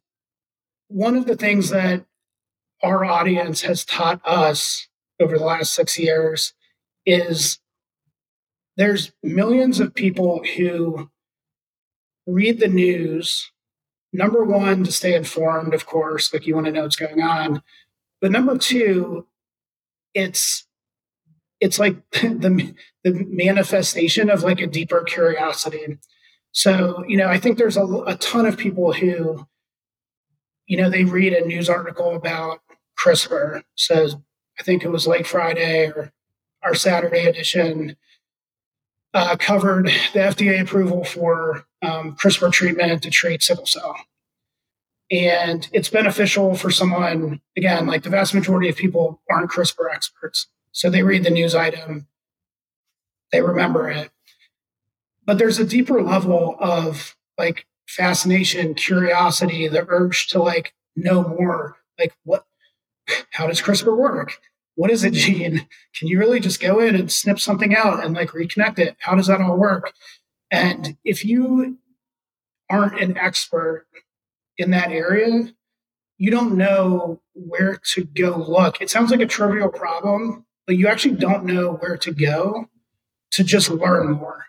[0.88, 2.06] one of the things that
[2.82, 4.88] our audience has taught us
[5.20, 6.54] over the last six years
[7.06, 7.60] is
[8.78, 11.10] there's millions of people who
[12.26, 13.52] read the news
[14.14, 17.62] number one to stay informed of course like you want to know what's going on
[18.22, 19.26] but number two
[20.14, 20.66] it's
[21.60, 22.74] it's like the
[23.04, 25.98] the manifestation of like a deeper curiosity
[26.52, 29.46] so you know i think there's a, a ton of people who
[30.66, 32.60] you know they read a news article about
[32.98, 33.64] CRISPR.
[33.76, 34.24] So
[34.60, 36.12] I think it was late Friday or
[36.64, 37.96] our Saturday edition.
[39.14, 43.96] Uh, covered the FDA approval for um, CRISPR treatment to treat sickle cell.
[45.10, 50.48] And it's beneficial for someone, again, like the vast majority of people aren't CRISPR experts.
[50.72, 52.08] So they read the news item,
[53.32, 54.12] they remember it.
[55.26, 61.78] But there's a deeper level of like fascination, curiosity, the urge to like know more.
[61.98, 62.46] Like, what,
[63.32, 64.40] how does CRISPR work?
[64.78, 65.68] What is a gene?
[65.98, 68.96] Can you really just go in and snip something out and like reconnect it?
[69.00, 69.92] How does that all work?
[70.52, 71.80] And if you
[72.70, 73.88] aren't an expert
[74.56, 75.52] in that area,
[76.20, 78.80] you don't know where to go look.
[78.80, 82.70] It sounds like a trivial problem, but you actually don't know where to go
[83.32, 84.46] to just learn more.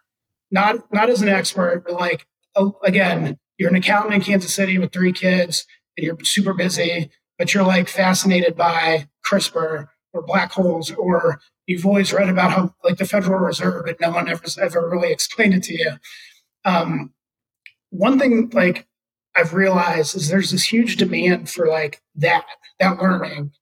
[0.51, 4.79] Not not as an expert, but like oh, again, you're an accountant in Kansas City
[4.79, 5.65] with three kids
[5.97, 11.87] and you're super busy, but you're like fascinated by CRISPR or black holes, or you've
[11.87, 15.55] always read about how like the Federal Reserve, but no one ever ever really explained
[15.55, 15.93] it to you.
[16.65, 17.13] Um,
[17.91, 18.87] one thing like
[19.37, 22.45] I've realized is there's this huge demand for like that,
[22.81, 23.53] that learning.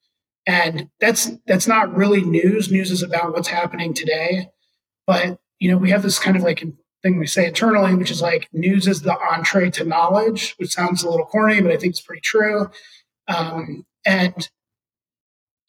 [0.47, 2.71] And that's that's not really news.
[2.71, 4.49] News is about what's happening today.
[5.07, 6.63] But you know, we have this kind of like
[7.03, 11.03] thing we say internally, which is like news is the entree to knowledge, which sounds
[11.03, 12.71] a little corny, but I think it's pretty true.
[13.29, 14.49] Um, and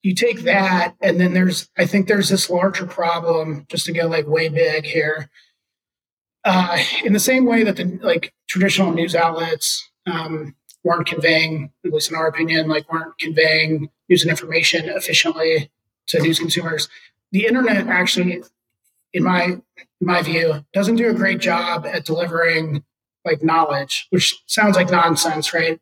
[0.04, 4.08] you take that, and then there's I think there's this larger problem, just to go
[4.08, 5.30] like way big here.
[6.46, 11.92] Uh, in the same way that the like traditional news outlets um, weren't conveying, at
[11.92, 15.70] least in our opinion, like weren't conveying news and information efficiently
[16.08, 16.88] to news consumers.
[17.32, 18.44] The internet actually,
[19.14, 19.62] in my in
[20.00, 22.84] my view, doesn't do a great job at delivering
[23.26, 25.80] like knowledge, which sounds like nonsense, right?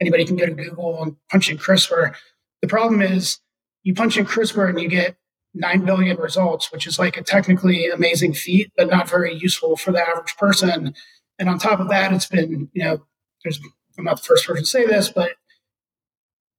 [0.00, 2.14] Anybody can go to Google and punch in CRISPR.
[2.62, 3.38] The problem is
[3.86, 5.14] you punch in CRISPR and you get
[5.54, 9.92] 9 billion results, which is like a technically amazing feat, but not very useful for
[9.92, 10.92] the average person.
[11.38, 13.06] And on top of that, it's been, you know,
[13.44, 13.60] there's
[13.96, 15.34] I'm not the first person to say this, but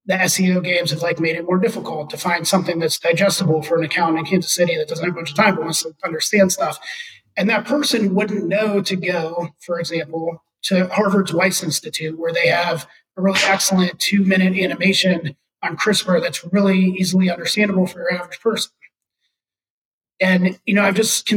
[0.05, 3.77] the SEO games have like made it more difficult to find something that's digestible for
[3.77, 5.93] an account in Kansas City that doesn't have a bunch of time but wants to
[6.05, 6.79] understand stuff.
[7.35, 12.47] And that person wouldn't know to go, for example, to Harvard's Wyss Institute, where they
[12.47, 18.13] have a really excellent two minute animation on CRISPR that's really easily understandable for your
[18.13, 18.71] average person.
[20.19, 21.31] And you know, I've just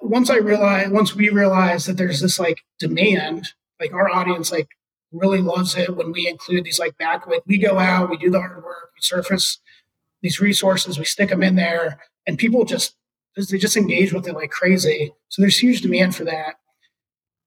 [0.00, 3.48] once I realized, once we realized that there's this like demand
[3.80, 4.68] like our audience like
[5.12, 8.30] really loves it when we include these like back like we go out we do
[8.30, 9.58] the hard work we surface
[10.22, 12.94] these resources we stick them in there and people just
[13.36, 16.56] they just engage with it like crazy so there's huge demand for that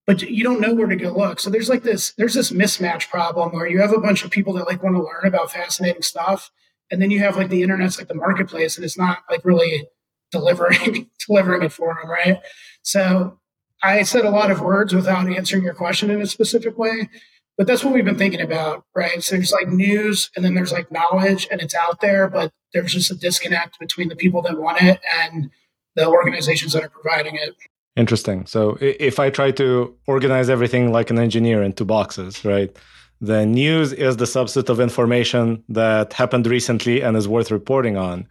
[0.07, 3.09] but you don't know where to go look so there's like this there's this mismatch
[3.09, 6.01] problem where you have a bunch of people that like want to learn about fascinating
[6.01, 6.51] stuff
[6.89, 9.87] and then you have like the internet's like the marketplace and it's not like really
[10.31, 12.39] delivering delivering it for them right
[12.83, 13.37] so
[13.83, 17.09] I said a lot of words without answering your question in a specific way,
[17.57, 19.23] but that's what we've been thinking about, right?
[19.23, 22.93] So there's like news and then there's like knowledge and it's out there, but there's
[22.93, 25.49] just a disconnect between the people that want it and
[25.95, 27.55] the organizations that are providing it.
[27.95, 28.45] Interesting.
[28.45, 32.75] So if I try to organize everything like an engineer into boxes, right?
[33.19, 38.27] The news is the subset of information that happened recently and is worth reporting on,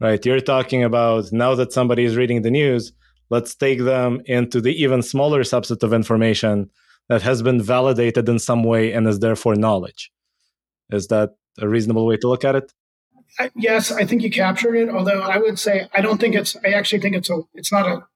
[0.00, 0.24] right?
[0.24, 2.92] You're talking about now that somebody is reading the news,
[3.30, 6.70] let's take them into the even smaller subset of information
[7.08, 10.12] that has been validated in some way and is therefore knowledge.
[10.90, 12.72] Is that a reasonable way to look at it?
[13.38, 14.88] I, yes, I think you captured it.
[14.88, 16.56] Although I would say I don't think it's.
[16.64, 17.40] I actually think it's a.
[17.54, 18.06] It's not a.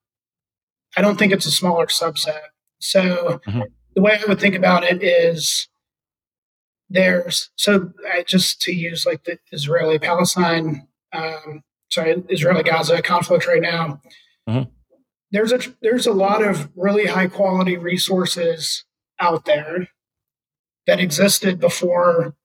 [0.96, 2.40] I don't think it's a smaller subset.
[2.78, 3.62] So mm-hmm.
[3.94, 5.68] the way I would think about it is
[6.90, 13.46] there's so I, just to use like the Israeli Palestine, um, sorry, Israeli Gaza conflict
[13.46, 14.00] right now.
[14.48, 14.70] Mm-hmm
[15.32, 18.84] there's a there's a lot of really high quality resources
[19.18, 19.88] out there
[20.86, 22.36] that existed before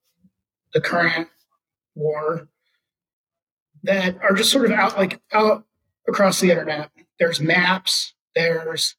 [0.72, 1.28] the current
[1.94, 2.48] war
[3.82, 5.64] that are just sort of out like out
[6.08, 6.90] across the internet.
[7.18, 8.96] There's maps, there's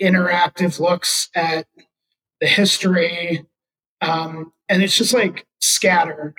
[0.00, 1.66] interactive looks at
[2.40, 3.44] the history,
[4.00, 6.34] um, and it's just like scattered.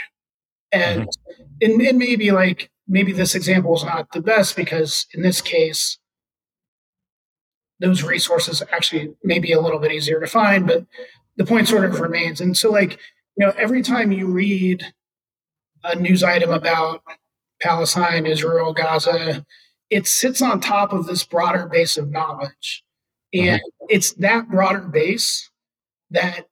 [0.71, 1.51] And, mm-hmm.
[1.61, 5.99] and and maybe like maybe this example is not the best because in this case
[7.79, 10.85] those resources actually may be a little bit easier to find, but
[11.35, 12.39] the point sort of remains.
[12.39, 12.93] And so, like,
[13.35, 14.93] you know, every time you read
[15.83, 17.03] a news item about
[17.61, 19.45] Palestine, Israel, Gaza,
[19.93, 22.83] it sits on top of this broader base of knowledge.
[23.31, 23.85] And mm-hmm.
[23.89, 25.51] it's that broader base
[26.09, 26.47] that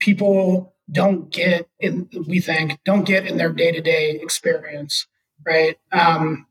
[0.00, 5.06] people don't get in, we think, don't get in their day to day experience,
[5.46, 5.78] right?
[5.92, 6.46] Um,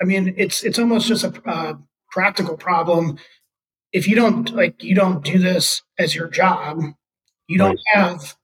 [0.00, 1.78] I mean, it's it's almost just a,
[2.10, 3.16] practical problem.
[3.90, 6.82] If you don't like, you don't do this as your job,
[7.48, 8.36] you don't have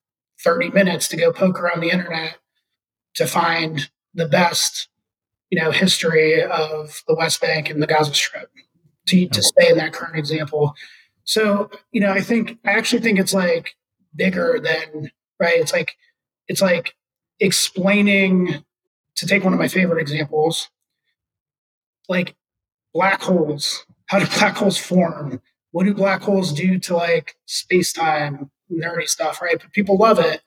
[0.43, 2.39] 30 minutes to go poke around the internet
[3.17, 4.89] to find the best,
[5.51, 8.51] you know, history of the West Bank and the Gaza Strip
[9.07, 10.75] to, to stay in that current example.
[11.25, 13.77] So, you know, I think, I actually think it's like
[14.15, 15.59] bigger than, right?
[15.59, 15.97] It's like,
[16.49, 16.95] it's like
[17.41, 18.65] explaining,
[19.17, 20.71] to take one of my favorite examples,
[22.09, 22.37] like
[22.95, 23.85] black holes.
[24.07, 25.43] How do black holes form?
[25.73, 29.57] What do black holes do to like space time, nerdy stuff, right?
[29.61, 30.41] But people love it.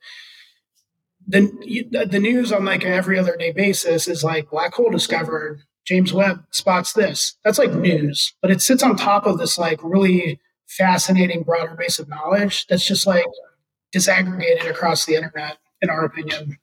[1.31, 5.61] Then the news on like every other day basis is like black hole discovered.
[5.85, 7.37] James Webb spots this.
[7.43, 11.99] That's like news, but it sits on top of this like really fascinating broader base
[11.99, 13.25] of knowledge that's just like
[13.95, 16.57] disaggregated across the internet, in our opinion.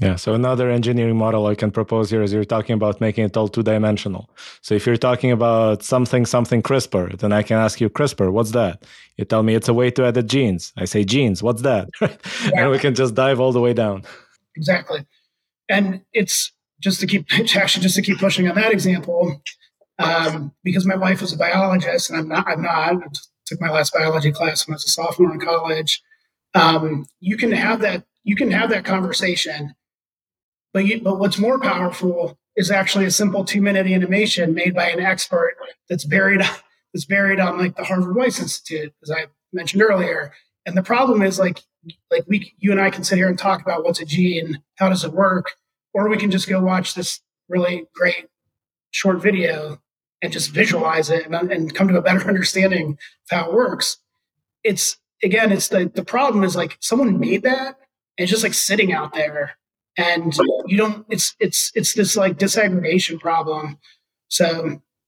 [0.00, 0.16] Yeah.
[0.16, 3.48] So another engineering model I can propose here is you're talking about making it all
[3.48, 4.30] two dimensional.
[4.62, 8.52] So if you're talking about something, something CRISPR, then I can ask you, CRISPR, what's
[8.52, 8.82] that?
[9.18, 10.72] You tell me it's a way to edit genes.
[10.78, 11.90] I say, genes, what's that?
[12.00, 12.08] yeah.
[12.54, 14.04] And we can just dive all the way down.
[14.56, 15.06] Exactly.
[15.68, 19.42] And it's just to keep, actually, just to keep pushing on that example,
[19.98, 22.96] um, because my wife is a biologist and I'm not, I'm not, I
[23.44, 26.02] took my last biology class when I was a sophomore in college.
[26.54, 29.74] Um, you can have that, you can have that conversation
[30.72, 34.90] but, you, but what's more powerful is actually a simple two minute animation made by
[34.90, 35.56] an expert
[35.88, 36.42] that's buried
[36.92, 40.32] that's buried on like the Harvard Wyss Institute, as I mentioned earlier.
[40.66, 41.60] And the problem is like
[42.10, 44.88] like we you and I can sit here and talk about what's a gene, how
[44.88, 45.52] does it work,
[45.94, 48.26] or we can just go watch this really great
[48.90, 49.80] short video
[50.22, 53.98] and just visualize it and, and come to a better understanding of how it works.
[54.62, 57.78] It's again, it's the the problem is like someone made that
[58.18, 59.56] and it's just like sitting out there
[60.00, 60.36] and
[60.66, 63.78] you don't it's it's it's this like disaggregation problem.
[64.28, 64.46] So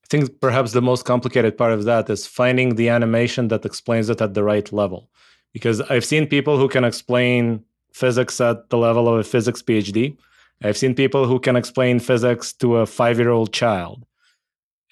[0.05, 4.11] i think perhaps the most complicated part of that is finding the animation that explains
[4.11, 5.09] it at the right level.
[5.53, 10.17] Because i've seen people who can explain physics at the level of a physics phd
[10.65, 14.05] i've seen people who can explain physics to a 5 year old child.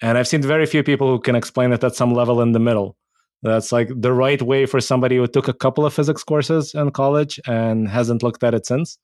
[0.01, 2.65] And i've seen very few people who can explain it at some level in the
[2.69, 2.97] middle.
[3.43, 6.91] That's like the right way for somebody who took a couple of physics courses in
[6.91, 8.99] college and hasn't looked at it since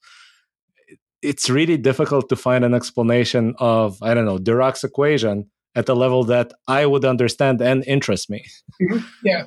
[1.22, 5.96] it's really difficult to find an explanation of i don't know dirac's equation at the
[5.96, 8.46] level that i would understand and interest me.
[8.82, 9.06] Mm-hmm.
[9.24, 9.46] yeah.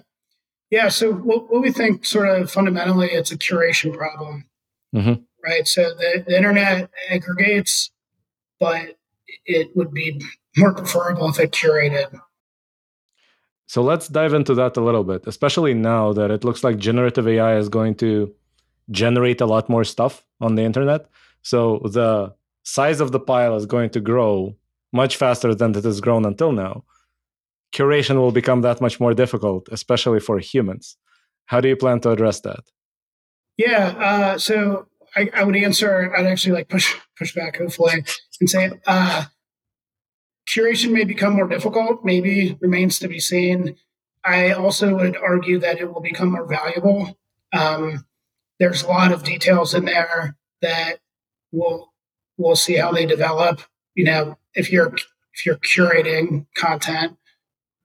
[0.70, 4.46] Yeah so what, what, we think sort of fundamentally it's a curation problem.
[4.94, 5.22] Mm-hmm.
[5.44, 7.90] right so the, the internet aggregates
[8.58, 8.96] but
[9.46, 10.20] it would be
[10.56, 12.12] more preferable if it curated.
[13.66, 17.28] So let's dive into that a little bit especially now that it looks like generative
[17.28, 18.34] ai is going to
[18.90, 21.06] generate a lot more stuff on the internet
[21.42, 24.56] so the size of the pile is going to grow
[24.92, 26.84] much faster than it has grown until now.
[27.72, 30.96] Curation will become that much more difficult, especially for humans.
[31.46, 32.64] How do you plan to address that?
[33.56, 36.14] Yeah, uh, so I, I, would answer.
[36.16, 38.04] I'd actually like push push back, hopefully,
[38.40, 39.26] and say uh,
[40.48, 42.04] curation may become more difficult.
[42.04, 43.76] Maybe remains to be seen.
[44.24, 47.18] I also would argue that it will become more valuable.
[47.52, 48.06] Um,
[48.58, 51.00] there's a lot of details in there that
[51.52, 51.92] we'll
[52.36, 53.60] we'll see how they develop.
[53.94, 54.92] You know, if you're
[55.34, 57.16] if you're curating content,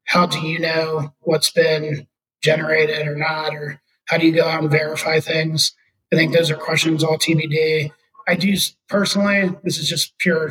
[0.05, 2.07] how do you know what's been
[2.41, 5.73] generated or not, or how do you go out and verify things?
[6.13, 7.91] I think those are questions all TBD.
[8.27, 8.55] I do
[8.87, 9.51] personally.
[9.63, 10.49] This is just pure,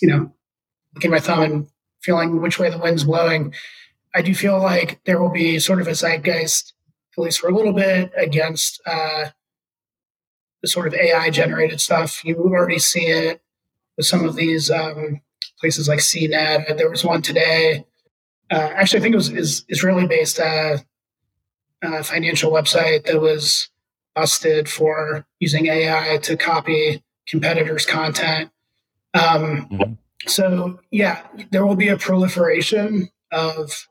[0.00, 0.32] you know,
[0.94, 1.66] looking my thumb and
[2.02, 3.52] feeling which way the wind's blowing.
[4.14, 6.72] I do feel like there will be sort of a zeitgeist,
[7.16, 9.26] at least for a little bit, against uh,
[10.66, 12.24] the sort of AI generated stuff.
[12.24, 13.40] You already see it
[13.96, 15.20] with some of these um,
[15.60, 16.76] places like CNET.
[16.76, 17.84] There was one today.
[18.50, 20.78] Uh, actually, I think it was is Israeli based uh,
[21.84, 23.68] uh, financial website that was
[24.16, 28.50] busted for using AI to copy competitors' content.
[29.14, 29.92] Um, mm-hmm.
[30.26, 33.86] So, yeah, there will be a proliferation of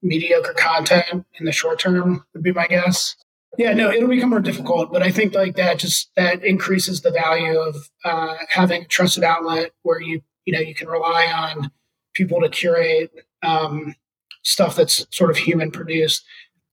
[0.00, 3.16] mediocre content in the short term, would be my guess.
[3.58, 7.10] Yeah, no, it'll become more difficult, but I think like that just that increases the
[7.10, 11.70] value of uh, having a trusted outlet where you you know you can rely on
[12.14, 13.94] people to curate um,
[14.42, 16.24] stuff that's sort of human produced.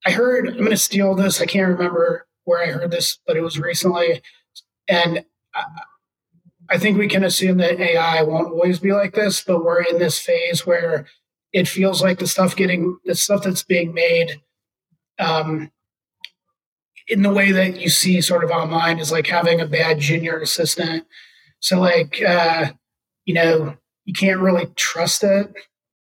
[0.06, 1.42] I heard I'm going to steal this.
[1.42, 4.22] I can't remember where I heard this, but it was recently,
[4.88, 5.24] and
[5.54, 5.64] I,
[6.70, 10.00] I think we can assume that AI won't always be like this, but we're in
[10.00, 11.06] this phase where
[11.54, 14.42] it feels like the stuff getting the stuff that's being made
[15.20, 15.72] um,
[17.12, 20.40] in the way that you see sort of online is like having a bad junior
[20.40, 21.06] assistant.
[21.60, 22.72] So like uh,
[23.26, 25.54] you know, you can't really trust it.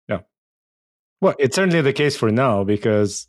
[0.08, 0.20] Yeah.
[1.20, 3.28] Well, it's certainly the case for now because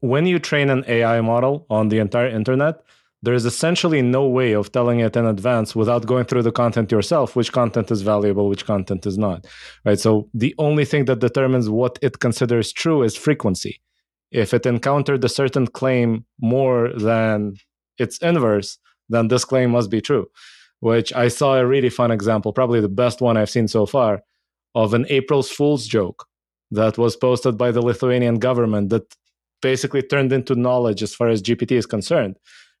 [0.00, 2.84] when you train an AI model on the entire internet,
[3.24, 6.92] there is essentially no way of telling it in advance without going through the content
[6.92, 9.46] yourself which content is valuable which content is not
[9.86, 13.80] right so the only thing that determines what it considers true is frequency
[14.34, 17.54] if it encountered a certain claim more than
[17.98, 18.78] its inverse
[19.08, 20.26] then this claim must be true
[20.80, 24.22] which i saw a really fun example probably the best one i've seen so far
[24.74, 26.26] of an april's fool's joke
[26.70, 29.14] that was posted by the lithuanian government that
[29.62, 32.36] basically turned into knowledge as far as gpt is concerned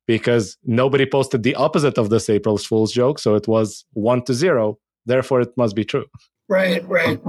[0.06, 3.18] because nobody posted the opposite of this April's Fool's joke.
[3.18, 4.78] So it was one to zero.
[5.06, 6.06] Therefore, it must be true.
[6.48, 7.20] Right, right.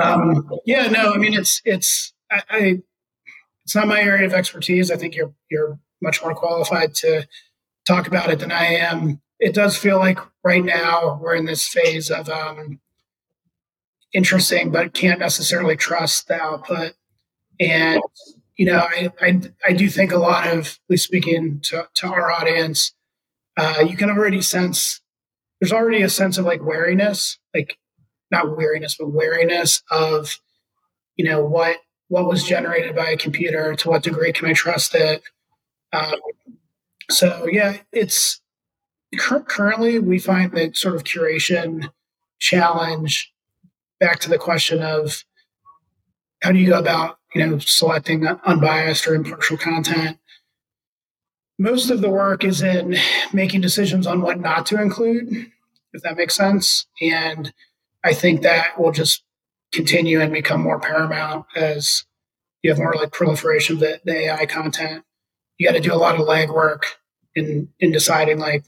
[0.00, 2.78] Um, yeah, no, I mean, it's, it's, I, I,
[3.66, 4.92] it's not my area of expertise.
[4.92, 7.26] I think you're, you're much more qualified to
[7.84, 9.20] talk about it than I am.
[9.40, 12.78] It does feel like right now we're in this phase of um,
[14.12, 16.92] interesting, but can't necessarily trust the output.
[17.58, 18.00] And
[18.56, 22.06] you know, I, I, I do think a lot of, at least speaking to, to
[22.06, 22.94] our audience,
[23.56, 25.00] uh, you can already sense
[25.60, 27.78] there's already a sense of like wariness, like
[28.30, 30.38] not weariness, but wariness of,
[31.16, 31.78] you know, what
[32.08, 35.22] what was generated by a computer, to what degree can I trust it?
[35.92, 36.14] Um,
[37.10, 38.40] so yeah, it's
[39.18, 41.90] currently we find that sort of curation
[42.38, 43.32] challenge
[44.00, 45.24] back to the question of
[46.42, 50.18] how do you go about you know selecting unbiased or impartial content
[51.58, 52.96] most of the work is in
[53.32, 55.46] making decisions on what not to include
[55.92, 57.52] if that makes sense and
[58.04, 59.24] i think that will just
[59.76, 62.04] continue and become more paramount as
[62.62, 65.04] you have more like proliferation of the, the ai content
[65.58, 66.82] you got to do a lot of legwork
[67.34, 68.64] in in deciding like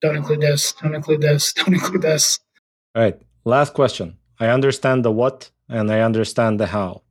[0.00, 2.38] don't include this don't include this don't include this
[2.94, 7.02] all right last question i understand the what and I understand the how.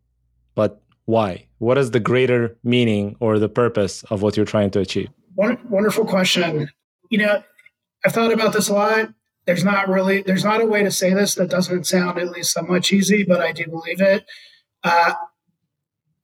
[0.53, 1.47] But why?
[1.57, 5.09] What is the greater meaning or the purpose of what you're trying to achieve?
[5.35, 6.69] Wonderful question.
[7.09, 7.43] You know,
[8.05, 9.13] I've thought about this a lot.
[9.45, 12.53] There's not really, there's not a way to say this that doesn't sound at least
[12.53, 14.25] somewhat cheesy, but I do believe it.
[14.83, 15.13] Uh,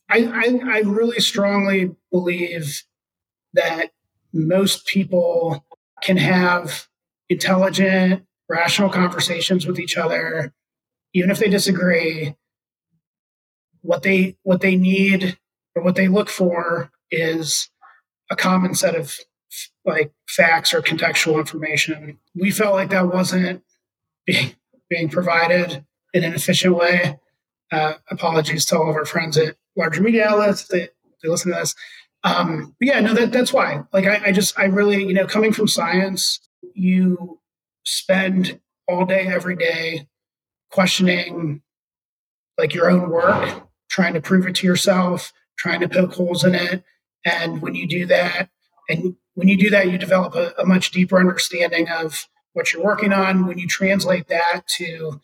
[0.10, 2.84] I, I, I really strongly believe
[3.54, 3.92] that
[4.34, 5.66] most people
[6.02, 6.88] can have
[7.30, 10.54] intelligent, rational conversations with each other
[11.14, 12.36] even if they disagree,
[13.82, 15.38] what they what they need
[15.76, 17.70] or what they look for is
[18.30, 19.18] a common set of
[19.86, 22.20] like facts or contextual information.
[22.36, 23.64] We felt like that wasn't
[24.26, 24.56] being
[24.90, 27.20] being provided in an efficient way.
[27.72, 30.90] Uh, apologies to all of our friends at larger media outlets that
[31.24, 31.74] they listen to this.
[32.24, 33.84] Um, but yeah, no, that, that's why.
[33.94, 36.40] Like, I, I just, I really, you know, coming from science,
[36.74, 37.40] you
[37.84, 40.08] spend all day, every day
[40.70, 41.62] questioning
[42.58, 46.54] like your own work, trying to prove it to yourself, trying to poke holes in
[46.54, 46.84] it.
[47.26, 48.50] And when you do that,
[48.90, 52.84] and when you do that, you develop a, a much deeper understanding of what you're
[52.84, 53.48] working on.
[53.48, 55.22] When you translate that to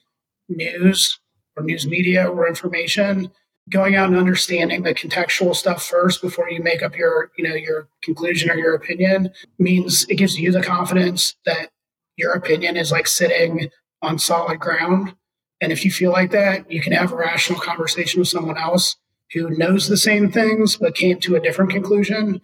[0.47, 1.19] news
[1.55, 3.31] or news media or information,
[3.69, 7.55] going out and understanding the contextual stuff first before you make up your, you know,
[7.55, 11.69] your conclusion or your opinion means it gives you the confidence that
[12.15, 13.69] your opinion is like sitting
[14.01, 15.15] on solid ground
[15.61, 18.95] and if you feel like that, you can have a rational conversation with someone else
[19.33, 22.41] who knows the same things but came to a different conclusion.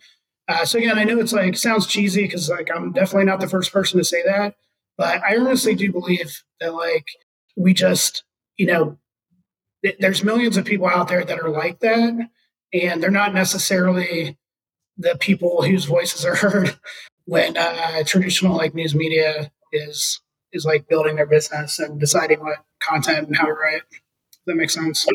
[0.47, 3.47] Uh, so again, I know it's like sounds cheesy because like I'm definitely not the
[3.47, 4.55] first person to say that,
[4.97, 7.07] but I honestly do believe that like
[7.55, 8.23] we just
[8.57, 8.97] you know
[9.83, 12.29] th- there's millions of people out there that are like that,
[12.73, 14.37] and they're not necessarily
[14.97, 16.77] the people whose voices are heard
[17.25, 20.21] when uh, traditional like news media is
[20.51, 23.81] is like building their business and deciding what content and how to write.
[24.45, 25.07] That makes sense.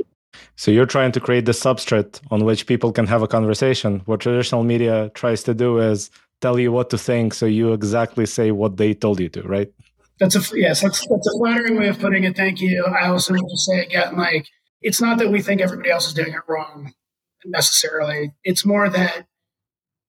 [0.58, 4.02] So you're trying to create the substrate on which people can have a conversation.
[4.06, 8.26] What traditional media tries to do is tell you what to think, so you exactly
[8.26, 9.72] say what they told you to, right?
[10.18, 10.80] That's a yes.
[10.80, 12.36] That's that's a flattering way of putting it.
[12.36, 12.84] Thank you.
[12.86, 14.48] I also want to say again, like
[14.82, 16.92] it's not that we think everybody else is doing it wrong
[17.44, 18.32] necessarily.
[18.42, 19.26] It's more that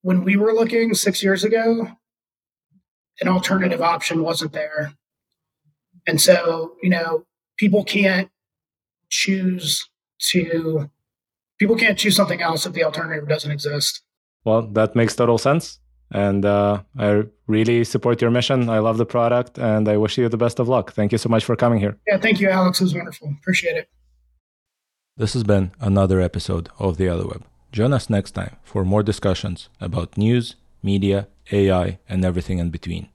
[0.02, 1.90] when we were looking six years ago,
[3.22, 4.94] an alternative option wasn't there.
[6.08, 7.26] And so, you know,
[7.58, 8.32] people can't
[9.10, 9.89] choose
[10.32, 10.90] to
[11.60, 14.02] people can't choose something else if the alternative doesn't exist.
[14.46, 15.80] Well, that makes total sense.
[16.12, 18.70] And uh, I really support your mission.
[18.70, 20.94] I love the product and I wish you the best of luck.
[20.94, 21.98] Thank you so much for coming here.
[22.08, 22.82] Yeah, thank you, Alex.
[22.82, 23.36] It was wonderful.
[23.40, 23.90] Appreciate it.
[25.18, 27.44] This has been another episode of The Otherweb.
[27.72, 33.10] Join us next time for more discussions about news, media, AI, and everything in between.